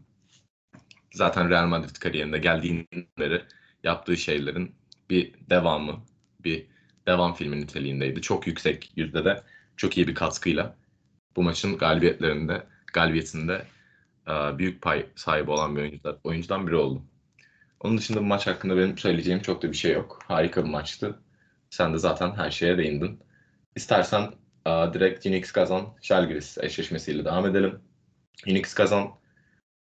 [1.13, 3.43] Zaten Real Madrid kariyerinde geldiğinden beri
[3.83, 4.75] yaptığı şeylerin
[5.11, 6.05] bir devamı,
[6.45, 6.67] bir
[7.07, 8.23] devam filmi niteliğindeydi.
[8.23, 9.43] Çok yüksek yüzdede,
[9.77, 10.77] çok iyi bir katkıyla
[11.37, 13.67] bu maçın galibiyetlerinde, galibiyetinde
[14.59, 17.03] büyük pay sahibi olan bir oyuncular, oyuncudan biri oldu.
[17.81, 20.19] Onun dışında bu maç hakkında benim söyleyeceğim çok da bir şey yok.
[20.29, 21.21] Harika bir maçtı.
[21.71, 23.21] Sen de zaten her şeye değindin.
[23.77, 24.33] İstersen
[24.67, 27.81] direkt Unix kazan Jalgiris eşleşmesiyle devam edelim.
[28.47, 29.11] Unix kazan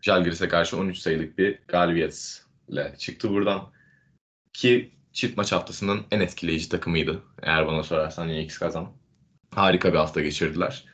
[0.00, 3.72] Jalgiris'e karşı 13 sayılık bir galibiyetle çıktı buradan.
[4.52, 7.22] Ki çift maç haftasının en etkileyici takımıydı.
[7.42, 8.92] Eğer bana sorarsan Unix kazan.
[9.54, 10.84] Harika bir hafta geçirdiler.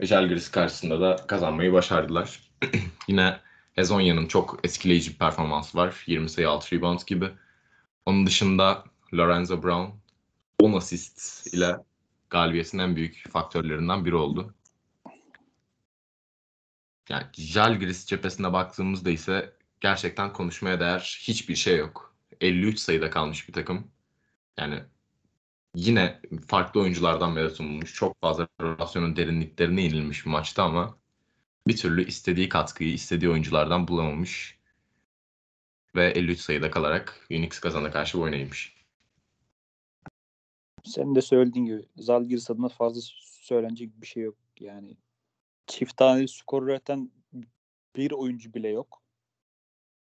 [0.00, 2.40] Ve Jalgiris karşısında da kazanmayı başardılar.
[3.08, 3.36] Yine
[3.72, 6.04] Hezonya'nın çok etkileyici bir performansı var.
[6.06, 7.30] 20 sayı 6 rebound gibi.
[8.06, 9.90] Onun dışında Lorenzo Brown
[10.58, 11.76] 10 asist ile
[12.30, 14.54] galibiyetin en büyük faktörlerinden biri oldu.
[17.08, 22.14] Yani Jalgiris cephesine baktığımızda ise gerçekten konuşmaya değer hiçbir şey yok.
[22.40, 23.90] 53 sayıda kalmış bir takım.
[24.58, 24.82] Yani
[25.74, 27.94] yine farklı oyunculardan medet umulmuş.
[27.94, 30.98] Çok fazla rotasyonun derinliklerine inilmiş bir maçta ama
[31.66, 34.60] bir türlü istediği katkıyı istediği oyunculardan bulamamış.
[35.94, 38.79] Ve 53 sayıda kalarak Unix kazana karşı oynaymış.
[40.84, 43.00] Senin de söylediğin gibi Zalgiris adına fazla
[43.40, 44.36] söylenecek bir şey yok.
[44.60, 44.96] Yani
[45.66, 47.10] çift taneli skor üreten
[47.96, 49.02] bir oyuncu bile yok.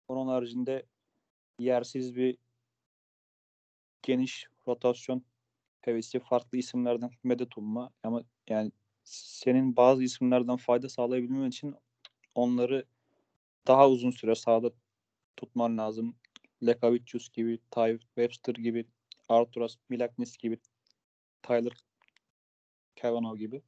[0.08, 0.86] Onun haricinde
[1.58, 2.36] yersiz bir
[4.02, 5.24] geniş rotasyon
[5.80, 8.72] hevesi farklı isimlerden medet umma ama yani
[9.04, 11.74] senin bazı isimlerden fayda sağlayabilmen için
[12.34, 12.84] onları
[13.66, 14.70] daha uzun süre sahada
[15.36, 16.16] tutman lazım.
[16.66, 18.86] Lekavicius gibi, Ty Webster gibi,
[19.30, 20.58] Arturas Milaknis gibi,
[21.42, 21.72] Tyler
[23.00, 23.62] Kavanaugh gibi.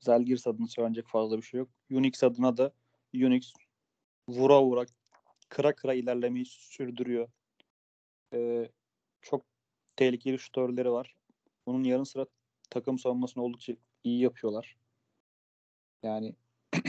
[0.00, 1.68] Zalgiris adına söylenecek fazla bir şey yok.
[1.90, 2.72] Unix adına da
[3.14, 3.52] Unix
[4.28, 4.86] vura vura
[5.48, 7.28] kıra kıra ilerlemeyi sürdürüyor.
[8.32, 8.70] Ee,
[9.22, 9.42] çok
[9.96, 11.16] tehlikeli şutörleri var.
[11.66, 12.26] Bunun yanı sıra
[12.70, 13.72] takım savunmasını oldukça
[14.04, 14.76] iyi yapıyorlar.
[16.02, 16.34] Yani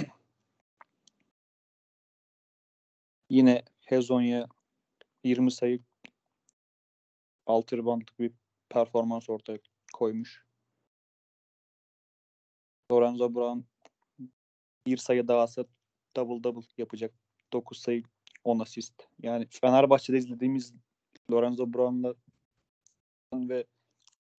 [3.30, 4.47] yine Hezonya
[5.23, 5.80] 20 sayı
[7.48, 8.32] 6 reboundlık bir
[8.70, 9.60] performans ortaya
[9.93, 10.45] koymuş.
[12.91, 13.60] Lorenzo Brown
[14.86, 15.66] bir sayı daha atsa
[16.16, 17.14] double double yapacak.
[17.54, 18.04] 9 sayı
[18.43, 18.93] 10 asist.
[19.20, 20.74] Yani Fenerbahçe'de izlediğimiz
[21.32, 22.16] Lorenzo Brown'la
[23.34, 23.66] ve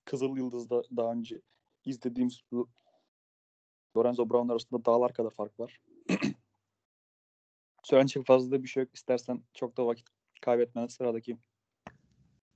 [0.04, 1.40] Kızıl Yıldız'da daha önce
[1.84, 2.42] izlediğimiz
[3.96, 5.80] Lorenzo Brown arasında dağlar kadar fark var.
[7.82, 8.94] Söylenecek fazla da bir şey yok.
[8.94, 10.08] İstersen çok da vakit
[10.40, 11.38] kaybetmeden sıradaki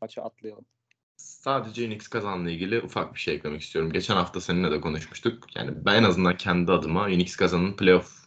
[0.03, 0.65] maça atlayalım.
[1.17, 3.93] Sadece Unix kazanla ilgili ufak bir şey eklemek istiyorum.
[3.93, 5.57] Geçen hafta seninle de konuşmuştuk.
[5.57, 8.23] Yani ben en azından kendi adıma Unix kazanın playoff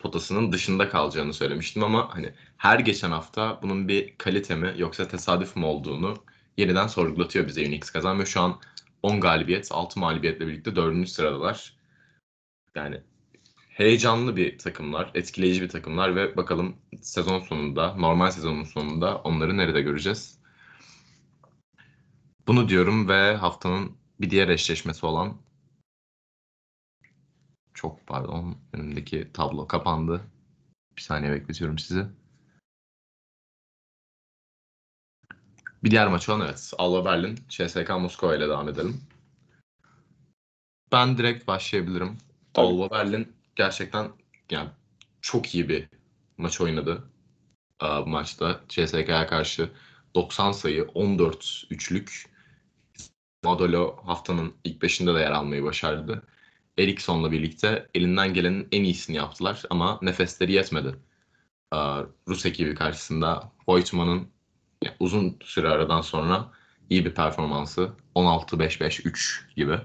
[0.00, 5.56] potasının dışında kalacağını söylemiştim ama hani her geçen hafta bunun bir kalite mi yoksa tesadüf
[5.56, 6.14] mü olduğunu
[6.56, 8.60] yeniden sorgulatıyor bize Unix kazan ve şu an
[9.02, 11.08] 10 galibiyet, 6 mağlubiyetle birlikte 4.
[11.08, 11.76] sıradalar.
[12.74, 13.00] Yani
[13.68, 19.82] heyecanlı bir takımlar, etkileyici bir takımlar ve bakalım sezon sonunda, normal sezonun sonunda onları nerede
[19.82, 20.39] göreceğiz?
[22.50, 25.36] Bunu diyorum ve haftanın bir diğer eşleşmesi olan
[27.74, 30.20] çok pardon önümdeki tablo kapandı.
[30.96, 32.06] Bir saniye bekletiyorum sizi.
[35.84, 36.72] Bir diğer maç olan evet.
[36.78, 39.00] Alba Berlin, CSK Moskova ile devam edelim.
[40.92, 42.18] Ben direkt başlayabilirim.
[42.52, 42.66] Tabii.
[42.66, 44.08] Alba Berlin gerçekten
[44.50, 44.68] yani
[45.20, 45.88] çok iyi bir
[46.36, 47.10] maç oynadı.
[47.82, 49.70] Bu maçta CSK'ya karşı
[50.14, 52.29] 90 sayı, 14 üçlük.
[53.44, 56.22] Modolo haftanın ilk beşinde de yer almayı başardı.
[56.78, 60.96] Eriksson'la birlikte elinden gelenin en iyisini yaptılar ama nefesleri yetmedi.
[61.70, 64.28] Aa, Rus ekibi karşısında Voigtman'ın
[64.84, 66.52] yani uzun süre aradan sonra
[66.90, 67.92] iyi bir performansı.
[68.14, 69.78] 16-5-5-3 gibi.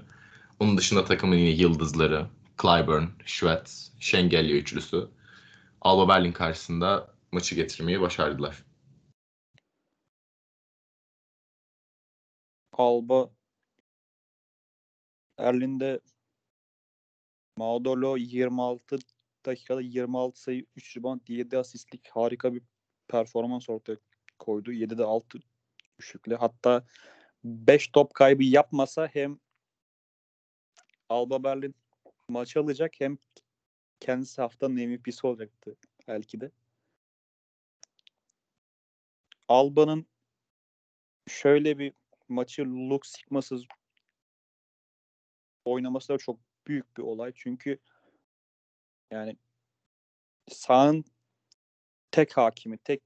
[0.60, 2.26] Onun dışında takımın yine yıldızları
[2.62, 5.08] Clyburn, Schwett, Şengelya üçlüsü
[5.80, 8.64] Alba Berlin karşısında maçı getirmeyi başardılar.
[12.72, 13.35] Alba
[15.38, 16.00] Berlin'de
[17.56, 18.98] Maudolo 26
[19.46, 22.62] dakikada 26 sayı 3 rebound 7 asistlik harika bir
[23.08, 23.96] performans ortaya
[24.38, 24.72] koydu.
[24.72, 25.38] 7'de 6
[25.98, 26.34] düşükle.
[26.34, 26.86] Hatta
[27.44, 29.38] 5 top kaybı yapmasa hem
[31.08, 31.74] Alba Berlin
[32.28, 33.18] maçı alacak hem
[34.00, 35.76] kendisi haftanın MVP'si olacaktı
[36.08, 36.50] belki de.
[39.48, 40.06] Alba'nın
[41.28, 41.92] şöyle bir
[42.28, 43.64] maçı Lux Sigma'sız
[45.66, 47.32] oynaması da çok büyük bir olay.
[47.36, 47.78] Çünkü
[49.10, 49.36] yani
[50.48, 51.04] sahanın
[52.10, 53.02] tek hakimi, tek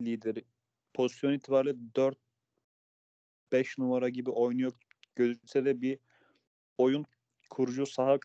[0.00, 0.44] lideri
[0.94, 2.18] pozisyon itibariyle 4
[3.52, 4.72] 5 numara gibi oynuyor
[5.16, 5.98] gözükse de bir
[6.78, 7.06] oyun
[7.50, 8.18] kurucu saha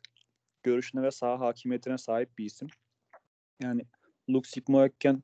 [0.63, 2.67] görüşüne ve saha hakimiyetine sahip bir isim.
[3.61, 3.85] Yani
[4.29, 5.23] Luke Sigma yokken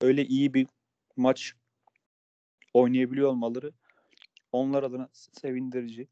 [0.00, 0.66] öyle iyi bir
[1.16, 1.54] maç
[2.74, 3.72] oynayabiliyor olmaları
[4.52, 6.08] onlar adına sevindirici.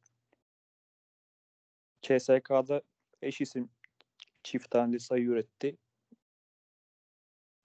[2.02, 2.82] CSK'da
[3.22, 3.70] eş isim
[4.42, 5.76] çift taneli sayı üretti.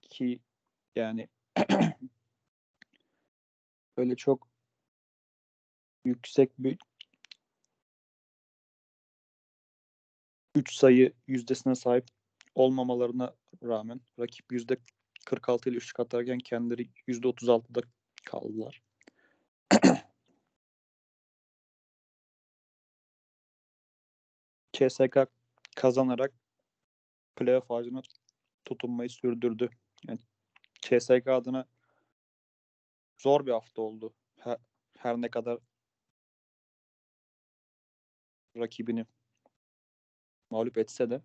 [0.02, 0.40] Ki
[0.96, 1.28] yani
[3.96, 4.48] öyle çok
[6.04, 6.78] yüksek bir
[10.54, 12.06] 3 sayı yüzdesine sahip
[12.54, 14.76] olmamalarına rağmen rakip yüzde
[15.26, 17.80] 46 ile üçlük atarken kendileri yüzde 36'da
[18.24, 18.85] kaldılar.
[24.76, 25.16] CSK
[25.76, 26.32] kazanarak
[27.36, 28.02] playoff ağacına
[28.64, 29.70] tutunmayı sürdürdü.
[30.08, 30.18] Yani
[30.82, 31.66] CSK adına
[33.18, 34.14] zor bir hafta oldu.
[34.36, 34.56] Her,
[34.98, 35.58] her ne kadar
[38.56, 39.06] rakibini
[40.50, 41.22] mağlup etse de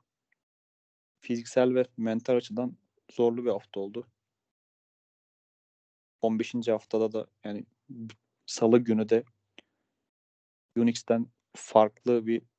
[1.20, 2.78] fiziksel ve mental açıdan
[3.12, 4.08] zorlu bir hafta oldu.
[6.22, 6.68] 15.
[6.68, 7.66] haftada da yani
[8.45, 9.24] salı günü de
[10.76, 12.51] Unix'ten farklı bir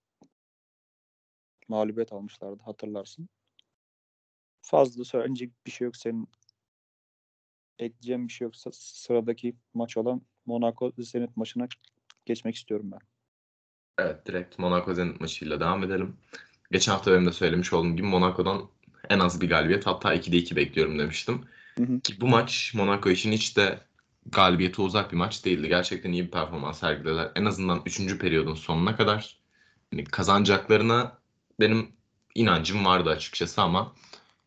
[1.73, 3.29] mağlubiyet almışlardı hatırlarsın.
[4.63, 6.29] Fazla söyleyecek bir şey yok senin
[7.79, 11.69] ekleyeceğim bir şey yoksa sıradaki maç olan Monaco Zenit maçına
[12.27, 12.99] geçmek istiyorum ben.
[13.99, 16.17] Evet direkt Monaco Zenit maçıyla devam edelim.
[16.71, 18.69] Geçen hafta benim de söylemiş olduğum gibi Monaco'dan
[19.09, 21.45] en az bir galibiyet hatta 2'de 2 bekliyorum demiştim.
[21.79, 22.01] Hı hı.
[22.01, 23.81] Ki bu maç Monaco için hiç de
[24.27, 25.69] galibiyete uzak bir maç değildi.
[25.69, 27.33] Gerçekten iyi bir performans sergilediler.
[27.35, 28.19] En azından 3.
[28.19, 29.39] periyodun sonuna kadar
[29.91, 31.22] hani kazanacaklarına
[31.61, 31.93] benim
[32.35, 33.95] inancım vardı açıkçası ama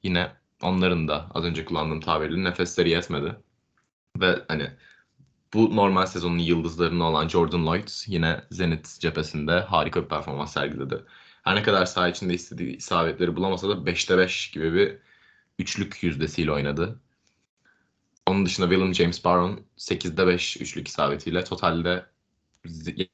[0.04, 0.32] yine
[0.62, 3.36] onların da az önce kullandığım tabirle nefesleri yetmedi.
[4.18, 4.72] Ve hani
[5.54, 11.04] bu normal sezonun yıldızlarını olan Jordan Lloyd yine Zenit cephesinde harika bir performans sergiledi.
[11.44, 14.98] Her ne kadar saha içinde istediği isabetleri bulamasa da 5'te 5 gibi bir
[15.60, 17.00] üçlük yüzdesiyle oynadı.
[18.28, 22.06] Onun dışında William James Barron 8'de 5 üçlük isabetiyle totalde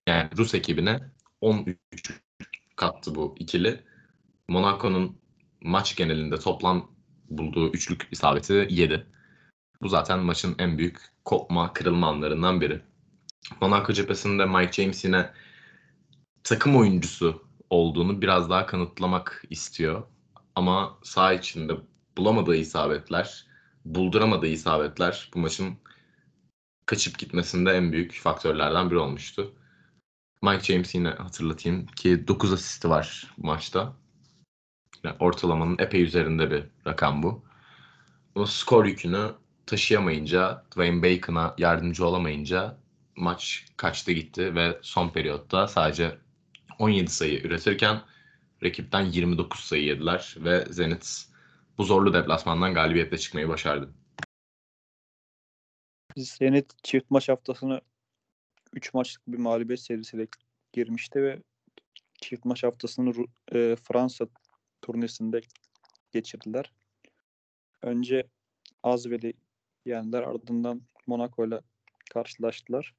[0.07, 0.99] yani Rus ekibine
[1.41, 1.77] 13
[2.81, 3.83] kattı bu ikili.
[4.47, 5.17] Monaco'nun
[5.61, 6.91] maç genelinde toplam
[7.29, 9.07] bulduğu üçlük isabeti 7.
[9.81, 12.81] Bu zaten maçın en büyük kopma, kırılma anlarından biri.
[13.61, 15.29] Monaco cephesinde Mike James yine
[16.43, 20.03] takım oyuncusu olduğunu biraz daha kanıtlamak istiyor.
[20.55, 21.73] Ama saha içinde
[22.17, 23.45] bulamadığı isabetler,
[23.85, 25.77] bulduramadığı isabetler bu maçın
[26.85, 29.55] kaçıp gitmesinde en büyük faktörlerden biri olmuştu.
[30.41, 33.93] Mike James yine hatırlatayım ki 9 asisti var maçta.
[35.03, 37.43] Yani ortalamanın epey üzerinde bir rakam bu.
[38.35, 39.31] O skor yükünü
[39.65, 42.77] taşıyamayınca, Dwayne Bacon'a yardımcı olamayınca
[43.15, 46.17] maç kaçtı gitti ve son periyotta sadece
[46.79, 48.01] 17 sayı üretirken
[48.63, 51.25] rakipten 29 sayı yediler ve Zenit
[51.77, 53.93] bu zorlu deplasmandan galibiyetle çıkmayı başardı.
[56.17, 57.81] Zenit çift maç haftasını
[58.73, 60.27] 3 maçlık bir mağlubiyet serisiyle
[60.73, 61.41] girmişti ve
[62.21, 64.27] çift maç haftasını e, Fransa
[64.81, 65.41] turnesinde
[66.11, 66.73] geçirdiler.
[67.81, 68.27] Önce
[68.83, 69.33] Azvel'i
[69.85, 70.23] yendiler.
[70.23, 71.61] Ardından Monaco ile
[72.13, 72.95] karşılaştılar.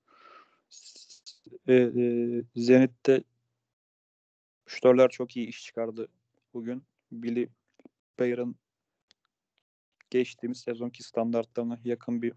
[1.69, 3.25] E, e, Zenit'te
[4.67, 6.09] şutörler çok iyi iş çıkardı
[6.55, 6.85] bugün.
[7.13, 7.49] Billy
[8.19, 8.57] Bayer'ın
[10.11, 12.33] geçtiğimiz sezonki standartlarına yakın bir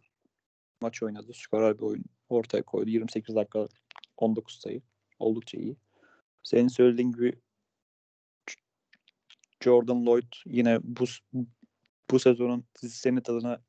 [0.82, 1.34] maç oynadı.
[1.34, 2.90] Skorer bir oyun ortaya koydu.
[2.90, 3.68] 28 dakika
[4.18, 4.82] 19 sayı.
[5.20, 5.78] Oldukça iyi.
[6.44, 7.40] Senin söylediğin gibi
[9.62, 11.06] Jordan Lloyd yine bu
[12.12, 13.62] bu sezonun Zenit adına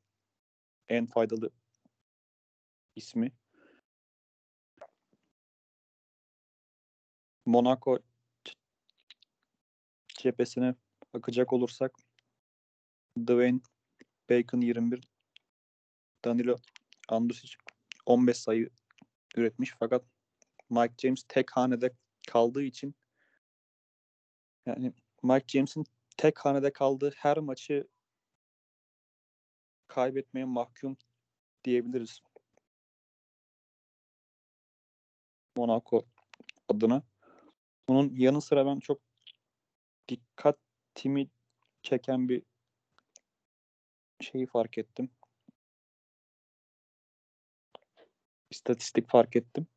[0.89, 1.49] en faydalı
[2.95, 3.31] ismi.
[7.45, 7.99] Monaco
[10.07, 10.75] cephesine
[11.13, 11.91] bakacak olursak
[13.17, 13.59] Dwayne
[14.29, 15.01] Bacon 21
[16.25, 16.55] Danilo
[17.09, 17.66] Andrusic
[18.07, 18.69] 15 sayı
[19.35, 20.05] üretmiş fakat
[20.69, 21.91] Mike James tek hanede
[22.27, 22.95] kaldığı için
[24.65, 24.93] yani
[25.23, 25.83] Mike James'in
[26.17, 27.87] tek hanede kaldığı her maçı
[29.87, 30.97] kaybetmeye mahkum
[31.63, 32.21] diyebiliriz.
[35.57, 36.05] Monaco
[36.69, 37.03] adına.
[37.89, 39.01] Bunun yanı sıra ben çok
[40.09, 41.29] dikkatimi
[41.81, 42.43] çeken bir
[44.21, 45.09] şeyi fark ettim.
[48.49, 49.67] İstatistik fark ettim.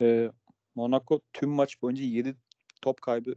[0.00, 0.30] Ee,
[0.74, 2.36] Monaco tüm maç boyunca 7
[2.82, 3.34] top kaybı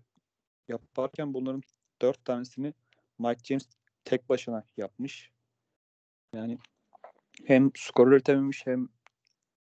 [0.68, 1.62] yaparken bunların
[2.02, 2.74] 4 tanesini
[3.20, 3.70] Mike James
[4.06, 5.32] tek başına yapmış.
[6.34, 6.58] Yani
[7.46, 8.90] hem skor üretememiş hem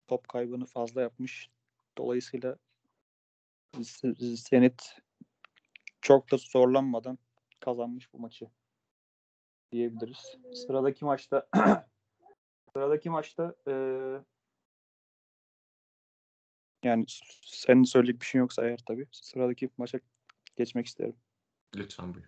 [0.08, 1.50] top kaybını fazla yapmış.
[1.98, 2.58] Dolayısıyla
[4.20, 4.96] Zenit
[6.02, 7.18] çok da zorlanmadan
[7.60, 8.50] kazanmış bu maçı
[9.72, 10.38] diyebiliriz.
[10.54, 11.48] Sıradaki maçta
[12.74, 13.74] sıradaki maçta e,
[16.84, 17.06] yani
[17.42, 20.00] senin söyleyecek bir şey yoksa eğer tabii sıradaki maça
[20.56, 21.16] geçmek isterim.
[21.76, 22.26] Lütfen buyur.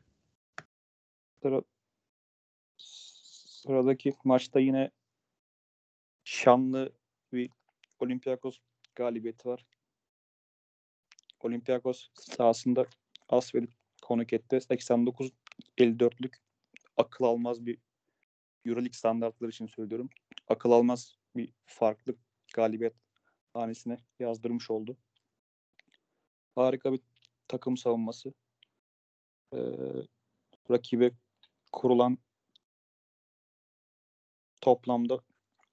[1.41, 1.61] Sıra,
[2.77, 4.91] sıradaki maçta yine
[6.23, 6.93] şanlı
[7.33, 7.49] bir
[7.99, 8.59] Olympiakos
[8.95, 9.65] galibiyeti var.
[11.39, 12.85] Olympiakos sahasında
[13.29, 13.67] Asvel'i
[14.01, 14.55] konuk etti.
[14.55, 16.33] 89-54'lük
[16.97, 17.77] akıl almaz bir
[18.65, 20.09] Euroleague standartları için söylüyorum.
[20.47, 22.15] Akıl almaz bir farklı
[22.53, 22.93] galibiyet
[23.53, 24.97] hanesine yazdırmış oldu.
[26.55, 26.99] Harika bir
[27.47, 28.33] takım savunması.
[29.53, 29.57] Ee,
[30.71, 31.11] rakibe
[31.71, 32.17] kurulan
[34.61, 35.19] toplamda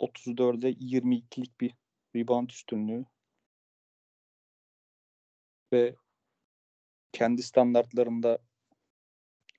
[0.01, 1.75] 34'e 22'lik bir
[2.17, 3.05] rebound üstünlüğü
[5.73, 5.97] ve
[7.13, 8.39] kendi standartlarında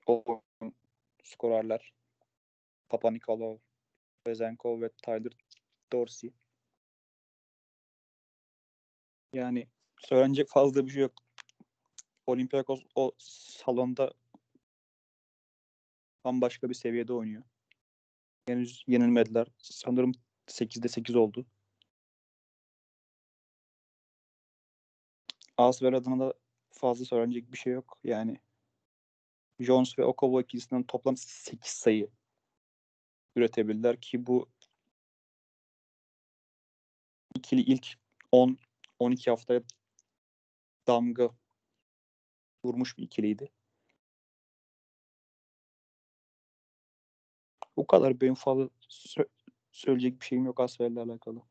[0.06, 0.42] o
[1.24, 1.92] skorerler
[2.88, 3.60] Papa Nikolao,
[4.26, 5.32] Bezenkov ve Tyler
[5.92, 6.32] Dorsey.
[9.32, 9.68] Yani
[9.98, 11.12] söylenecek fazla bir şey yok.
[12.26, 14.12] Olympiakos o salonda
[16.24, 17.42] bambaşka bir seviyede oynuyor.
[18.46, 19.46] Henüz yenilmediler.
[19.58, 20.12] Sanırım
[20.46, 21.46] 8'de 8 oldu.
[25.56, 26.34] Asver adına da
[26.70, 27.98] fazla söylenecek bir şey yok.
[28.04, 28.40] Yani
[29.60, 32.10] Jones ve Okobo ikisinden toplam 8 sayı
[33.36, 34.48] üretebilirler ki bu
[37.34, 37.86] ikili ilk
[38.32, 38.58] 10
[39.00, 39.62] 12 haftaya
[40.86, 41.30] damga
[42.64, 43.50] vurmuş bir ikiliydi.
[47.76, 49.28] Bu kadar benim fazla sö-
[49.72, 51.42] söyleyecek bir şeyim yok Asfer'le alakalı.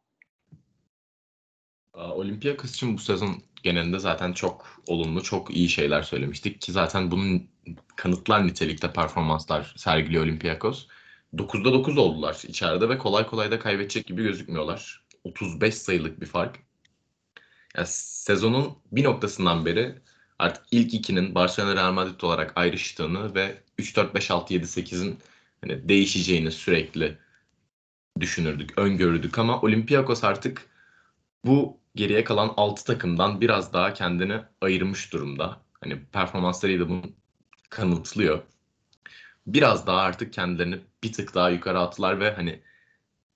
[1.93, 7.50] Olympiakos için bu sezon genelinde zaten çok olumlu, çok iyi şeyler söylemiştik ki zaten bunun
[7.95, 10.88] kanıtlar nitelikte performanslar sergiliyor Olympiakos.
[11.34, 15.06] 9'da 9 oldular içeride ve kolay kolay da kaybedecek gibi gözükmüyorlar.
[15.24, 16.69] 35 sayılık bir fark.
[17.78, 19.96] Yani sezonun bir noktasından beri
[20.40, 25.20] artık ilk ikinin Barcelona Real Madrid olarak ayrıştığını ve 3-4-5-6-7-8'in
[25.62, 27.18] hani değişeceğini sürekli
[28.20, 30.66] düşünürdük, öngörürdük ama Olympiakos artık
[31.46, 35.62] bu geriye kalan 6 takımdan biraz daha kendini ayırmış durumda.
[35.82, 37.04] Hani performanslarıyla bunu
[37.70, 38.44] kanıtlıyor.
[39.48, 42.62] Biraz daha artık kendilerini bir tık daha yukarı attılar ve hani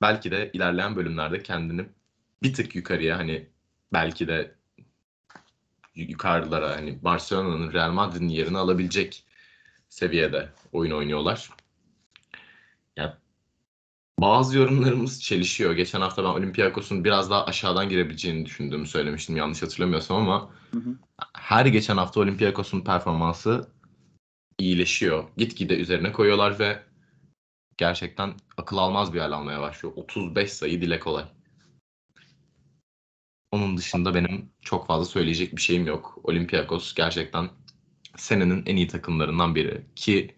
[0.02, 1.86] belki de ilerleyen bölümlerde kendini
[2.44, 3.53] bir tık yukarıya hani
[3.94, 4.56] belki de
[5.96, 9.24] yukarılara hani Barcelona'nın Real Madrid'in yerini alabilecek
[9.90, 11.50] seviyede oyun oynuyorlar.
[12.98, 13.12] Yani
[14.20, 15.74] bazı yorumlarımız çelişiyor.
[15.74, 20.96] Geçen hafta ben Olympiakos'un biraz daha aşağıdan girebileceğini düşündüğümü söylemiştim yanlış hatırlamıyorsam ama Hı hı.
[21.34, 23.70] her geçen hafta Olympiakos'un performansı
[24.60, 25.24] iyileşiyor.
[25.38, 26.84] Gitgide üzerine koyuyorlar ve
[27.78, 29.94] gerçekten akıl almaz bir hal almaya başlıyor.
[29.98, 31.26] 35 sayı dile kolay.
[33.54, 36.20] Onun dışında benim çok fazla söyleyecek bir şeyim yok.
[36.24, 37.50] Olympiakos gerçekten
[38.18, 40.36] senenin en iyi takımlarından biri ki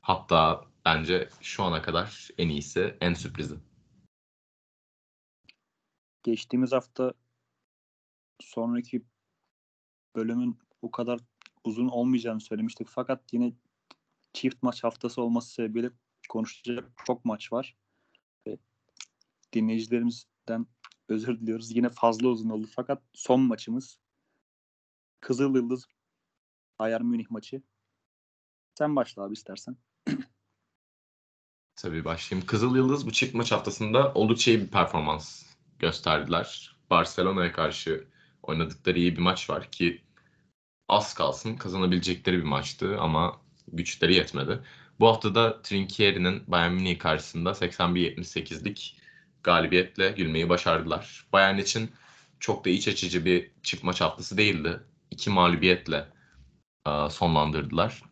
[0.00, 3.54] hatta bence şu ana kadar en iyisi, en sürprizi.
[6.22, 7.12] Geçtiğimiz hafta
[8.40, 9.02] sonraki
[10.16, 11.20] bölümün bu kadar
[11.64, 12.88] uzun olmayacağını söylemiştik.
[12.90, 13.52] Fakat yine
[14.32, 15.90] çift maç haftası olması sebebiyle
[16.28, 17.76] konuşacak çok maç var.
[19.52, 20.66] Dinleyicilerimizden
[21.08, 21.76] özür diliyoruz.
[21.76, 22.66] Yine fazla uzun oldu.
[22.76, 23.98] Fakat son maçımız
[25.20, 25.86] Kızıl Yıldız
[26.78, 27.62] Bayern Münih maçı.
[28.74, 29.76] Sen başla abi istersen.
[31.76, 32.46] Tabii başlayayım.
[32.46, 35.42] Kızıl Yıldız bu çift maç haftasında oldukça iyi bir performans
[35.78, 36.76] gösterdiler.
[36.90, 38.06] Barcelona'ya karşı
[38.42, 40.02] oynadıkları iyi bir maç var ki
[40.88, 43.40] az kalsın kazanabilecekleri bir maçtı ama
[43.72, 44.60] güçleri yetmedi.
[45.00, 48.96] Bu hafta da Trinkieri'nin Bayern Münih karşısında 81-78'lik
[49.46, 51.26] galibiyetle gülmeyi başardılar.
[51.32, 51.90] Bayern için
[52.40, 54.80] çok da iç açıcı bir çift maç haftası değildi.
[55.10, 56.08] İki mağlubiyetle
[56.86, 58.02] e, sonlandırdılar.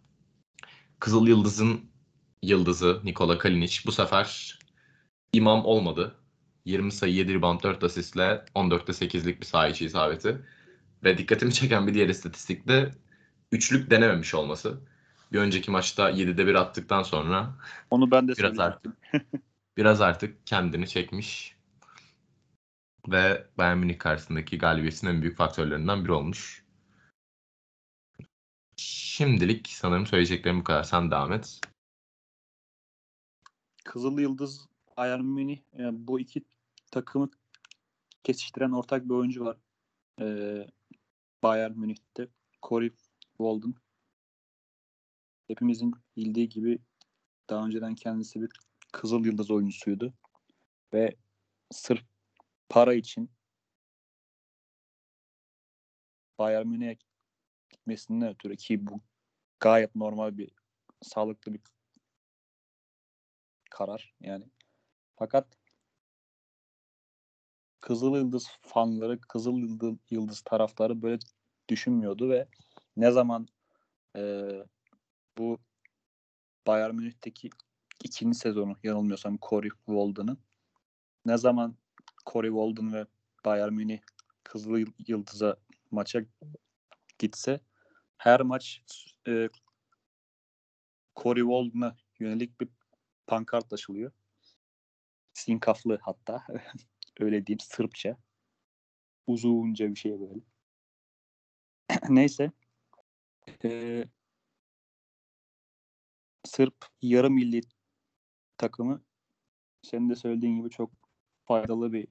[1.01, 1.81] Kızıl Yıldız'ın
[2.43, 4.59] yıldızı Nikola Kalinic bu sefer
[5.32, 6.15] imam olmadı.
[6.65, 10.39] 20 sayı 7 rebound 4 asistle 14'te 8'lik bir saha içi isabeti.
[11.05, 12.90] Ve dikkatimi çeken bir diğer istatistik de
[13.52, 14.81] üçlük denememiş olması.
[15.32, 17.55] Bir önceki maçta 7'de 1 attıktan sonra
[17.90, 18.93] Onu ben de biraz artık
[19.76, 21.56] biraz artık kendini çekmiş
[23.09, 26.64] ve Bayern Münih karşısındaki galibiyetin en büyük faktörlerinden biri olmuş.
[28.76, 30.82] Şimdilik sanırım söyleyeceklerim bu kadar.
[30.82, 31.60] Sen devam et.
[33.84, 36.44] Kızıl Yıldız Bayern Münih yani bu iki
[36.90, 37.30] takımı
[38.22, 39.56] kesiştiren ortak bir oyuncu var.
[40.20, 40.66] Ee,
[41.42, 42.28] Bayern Münih'te
[42.62, 42.90] Corey
[43.36, 43.74] Walden.
[45.48, 46.78] Hepimizin bildiği gibi
[47.51, 48.51] daha önceden kendisi bir
[48.94, 50.14] Kızıl Yıldız oyuncusuydu.
[50.92, 51.16] Ve
[51.72, 52.02] sırf
[52.68, 53.30] para için
[56.38, 56.96] Bayern Münih'e
[57.70, 59.00] gitmesinden ötürü ki bu
[59.60, 60.50] gayet normal bir
[61.02, 61.60] sağlıklı bir
[63.70, 64.44] karar yani.
[65.16, 65.58] Fakat
[67.80, 69.58] Kızıl Yıldız fanları, Kızıl
[70.10, 71.18] Yıldız, taraftarı böyle
[71.68, 72.48] düşünmüyordu ve
[72.96, 73.48] ne zaman
[74.16, 74.64] eee,
[75.38, 75.58] bu
[76.66, 77.50] Bayern Münih'teki
[78.05, 80.39] ikinci sezonu yanılmıyorsam Corey Walden'ın
[81.26, 81.76] ne zaman
[82.26, 83.06] Corey Walden ve
[83.44, 84.01] Bayern Münih
[84.44, 85.56] Kızıl Yıldız'a
[85.90, 86.20] maça
[87.18, 87.60] gitse
[88.16, 88.82] her maç
[89.28, 89.48] e,
[91.16, 92.68] Corey Walden'a yönelik bir
[93.26, 94.12] pankart açılıyor.
[95.32, 96.47] Sinkaflı hatta.
[97.20, 98.16] Öyle diyeyim Sırpça.
[99.26, 100.40] Uzunca bir şey böyle.
[102.09, 102.52] Neyse.
[103.64, 104.05] Ee,
[106.44, 107.60] Sırp yarı milli
[108.64, 109.02] takımı
[109.82, 110.90] senin de söylediğin gibi çok
[111.44, 112.08] faydalı bir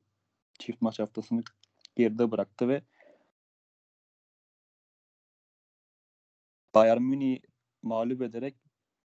[0.59, 1.43] çift maç haftasını
[1.95, 2.81] geride bıraktı ve
[6.75, 7.41] Bayern Münih
[7.81, 8.55] mağlup ederek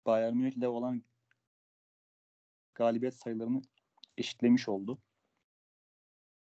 [0.05, 1.03] Bayern Münih'le olan
[2.75, 3.61] galibiyet sayılarını
[4.17, 5.01] eşitlemiş oldu.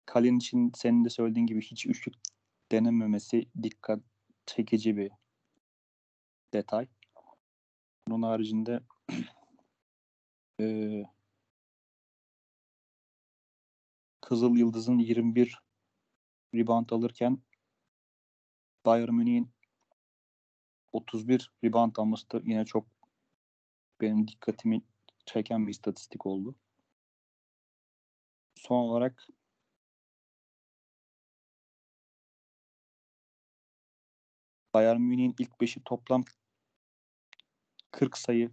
[0.07, 2.15] Kalin için senin de söylediğin gibi hiç üçlük
[2.73, 4.01] denememesi dikkat
[4.47, 5.11] çekici bir
[6.53, 6.89] detay.
[8.09, 8.81] Bunun haricinde
[10.61, 11.05] e,
[14.21, 15.59] Kızıl Yıldız'ın 21
[16.55, 17.43] rebound alırken
[18.87, 19.53] Bayern Münih'in
[20.93, 22.87] 31 rebound alması da yine çok
[24.01, 24.83] benim dikkatimi
[25.27, 26.55] çeken bir istatistik oldu.
[28.55, 29.29] Son olarak
[34.75, 36.25] Bayern Münih'in ilk beşi toplam
[37.91, 38.51] 40 sayı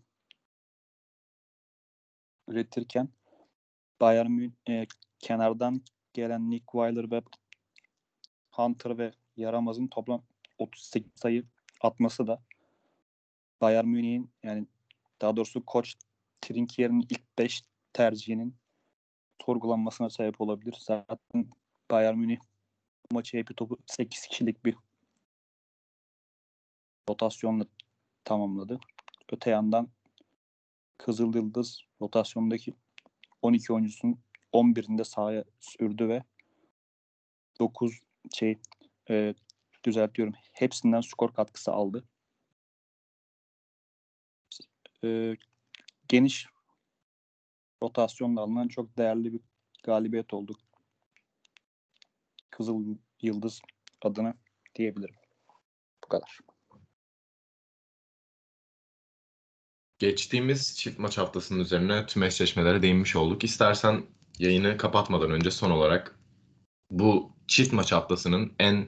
[2.47, 3.09] üretirken
[4.01, 4.85] Bayern Münih e,
[5.19, 5.81] kenardan
[6.13, 7.21] gelen Nick Weiler ve
[8.51, 10.23] Hunter ve Yaramaz'ın toplam
[10.57, 11.45] 38 sayı
[11.81, 12.41] atması da
[13.61, 14.67] Bayern Münih'in yani
[15.21, 15.95] daha doğrusu koç
[16.41, 17.63] Trinkier'in ilk 5
[17.93, 18.55] tercihinin
[19.45, 20.77] sorgulanmasına sebep olabilir.
[20.79, 21.49] Zaten
[21.91, 22.39] Bayern Münih
[23.11, 24.75] maçı hepi topu 8 kişilik bir
[27.09, 27.65] rotasyonla
[28.23, 28.79] tamamladı.
[29.31, 29.89] Öte yandan
[31.03, 32.73] Kızıl Yıldız rotasyondaki
[33.41, 34.19] 12 oyuncusunun
[34.53, 36.23] 11'inde sahaya sürdü ve
[37.59, 37.99] 9
[38.33, 38.59] şey
[39.09, 39.33] e,
[39.85, 40.33] düzeltiyorum.
[40.53, 42.03] Hepsinden skor katkısı aldı.
[45.03, 45.35] E,
[46.07, 46.47] geniş
[47.81, 49.41] rotasyonla alınan çok değerli bir
[49.83, 50.57] galibiyet oldu.
[52.49, 53.61] Kızıl Yıldız
[54.01, 54.33] adına
[54.75, 55.15] diyebilirim.
[56.03, 56.52] Bu kadar.
[59.99, 63.43] Geçtiğimiz çift maç haftasının üzerine tüm eşleşmelere değinmiş olduk.
[63.43, 64.03] İstersen
[64.39, 66.19] yayını kapatmadan önce son olarak
[66.91, 68.87] bu çift maç haftasının en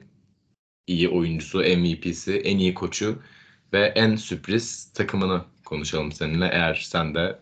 [0.86, 3.22] iyi oyuncusu, MVP'si, en iyi koçu
[3.72, 7.38] ve en sürpriz takımını konuşalım seninle eğer sen de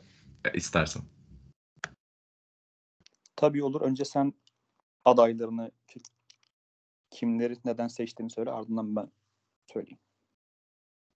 [0.54, 1.02] istersen.
[3.36, 3.80] Tabii olur.
[3.80, 4.34] Önce sen
[5.04, 5.70] adaylarını
[7.10, 9.10] kimleri neden seçtiğini söyle ardından ben
[9.72, 9.98] söyleyeyim.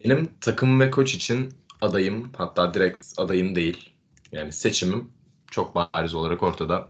[0.05, 3.95] Benim takım ve koç için adayım hatta direkt adayım değil.
[4.33, 5.13] Yani seçimim
[5.51, 6.89] çok bariz olarak ortada.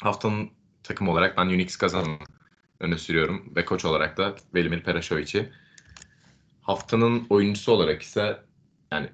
[0.00, 0.50] Haftanın
[0.82, 2.18] takım olarak ben Unix kazanımı
[2.80, 5.52] öne sürüyorum ve koç olarak da Velimir Peraşoviç'i.
[6.62, 8.42] Haftanın oyuncusu olarak ise
[8.92, 9.10] yani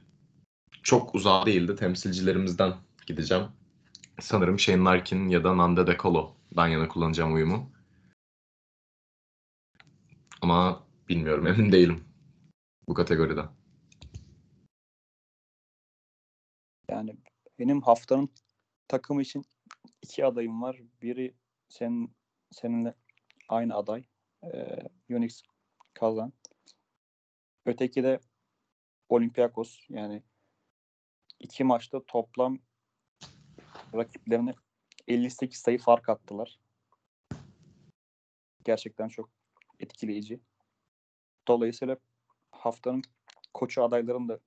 [0.82, 1.76] çok uzağa değildi.
[1.76, 2.74] Temsilcilerimizden
[3.06, 3.44] gideceğim.
[4.20, 7.72] Sanırım Shane Larkin ya da Nanda De Colo'dan yana kullanacağım uyumu.
[10.40, 12.04] Ama bilmiyorum emin değilim
[12.88, 13.42] bu kategoride.
[16.92, 17.16] Yani
[17.58, 18.30] benim haftanın
[18.88, 19.44] takımı için
[20.02, 20.80] iki adayım var.
[21.02, 21.34] Biri
[21.68, 22.16] senin
[22.50, 22.94] seninle
[23.48, 24.04] aynı aday.
[24.44, 24.78] Ee,
[25.10, 25.42] Unix
[25.94, 26.32] kazan.
[27.66, 28.20] Öteki de
[29.08, 29.78] Olympiakos.
[29.88, 30.22] Yani
[31.40, 32.58] iki maçta toplam
[33.94, 34.54] rakiplerine
[35.08, 36.60] 58 sayı fark attılar.
[38.64, 39.30] Gerçekten çok
[39.80, 40.40] etkileyici.
[41.48, 41.96] Dolayısıyla
[42.50, 43.02] haftanın
[43.54, 44.40] koçu adaylarım da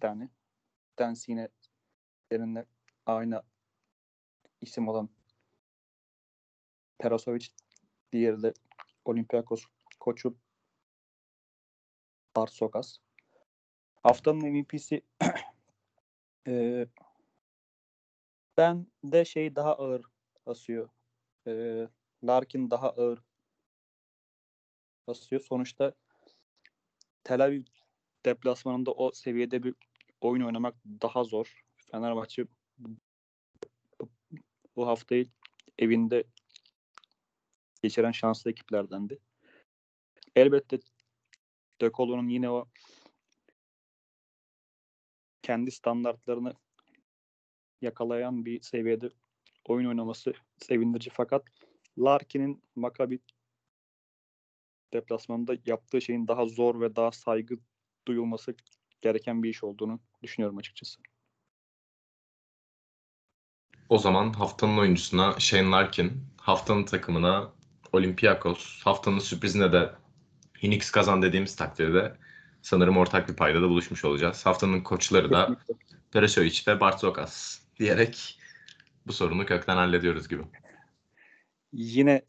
[0.00, 0.22] iki tane.
[0.24, 1.48] Bir tanesi yine
[2.32, 2.66] seninle
[3.06, 3.42] aynı
[4.60, 5.10] isim olan
[6.98, 7.46] Perasovic.
[8.12, 8.52] Diğeri de
[9.04, 9.64] Olympiakos
[10.00, 10.36] koçu
[12.36, 12.98] Barsokas.
[14.02, 15.02] Haftanın MVP'si
[16.48, 16.86] e,
[18.56, 20.02] ben de şey daha ağır
[20.46, 20.88] basıyor.
[21.46, 21.52] E,
[22.24, 23.22] Larkin daha ağır
[25.06, 25.40] basıyor.
[25.40, 25.92] Sonuçta
[27.24, 27.64] Tel Aviv
[28.24, 29.74] deplasmanında o seviyede bir
[30.20, 31.64] oyun oynamak daha zor.
[31.90, 32.46] Fenerbahçe
[34.76, 35.28] bu haftayı
[35.78, 36.24] evinde
[37.82, 39.18] geçiren şanslı ekiplerdendi.
[40.36, 40.78] Elbette
[41.80, 41.90] De
[42.28, 42.68] yine o
[45.42, 46.54] kendi standartlarını
[47.82, 49.10] yakalayan bir seviyede
[49.68, 51.44] oyun oynaması sevindirici fakat
[51.98, 53.20] Larkin'in Maccabi
[54.92, 57.58] deplasmanında yaptığı şeyin daha zor ve daha saygı
[58.06, 58.54] duyulması
[59.00, 61.00] gereken bir iş olduğunu düşünüyorum açıkçası.
[63.88, 67.52] O zaman haftanın oyuncusuna Shane Larkin, haftanın takımına
[67.92, 69.92] Olympiakos, haftanın sürprizine de
[70.60, 72.16] Phoenix kazan dediğimiz takdirde
[72.62, 74.46] sanırım ortak bir paydada buluşmuş olacağız.
[74.46, 75.56] Haftanın koçları da.
[76.10, 78.38] Peresovic ve Bartokas diyerek
[79.06, 80.42] bu sorunu kökten hallediyoruz gibi.
[81.72, 82.22] Yine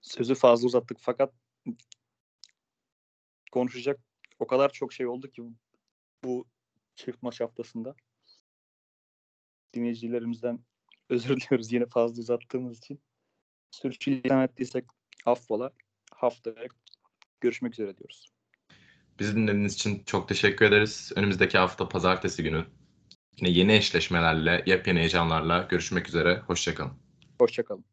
[0.00, 1.32] sözü fazla uzattık fakat
[3.52, 4.00] konuşacak
[4.38, 5.42] o kadar çok şey oldu ki
[6.24, 6.46] bu
[6.94, 7.94] çift maç haftasında.
[9.74, 10.60] Dinleyicilerimizden
[11.08, 13.00] özür diliyoruz yine fazla uzattığımız için.
[13.70, 14.84] Sürçülisan ettiysek
[15.26, 15.72] affola.
[16.12, 16.66] Haftaya
[17.40, 18.26] görüşmek üzere diyoruz.
[19.18, 21.12] Bizi dinlediğiniz için çok teşekkür ederiz.
[21.16, 22.66] Önümüzdeki hafta pazartesi günü
[23.36, 26.38] yine yeni eşleşmelerle, yepyeni heyecanlarla görüşmek üzere.
[26.38, 26.92] Hoşçakalın.
[27.40, 27.84] Hoşçakalın.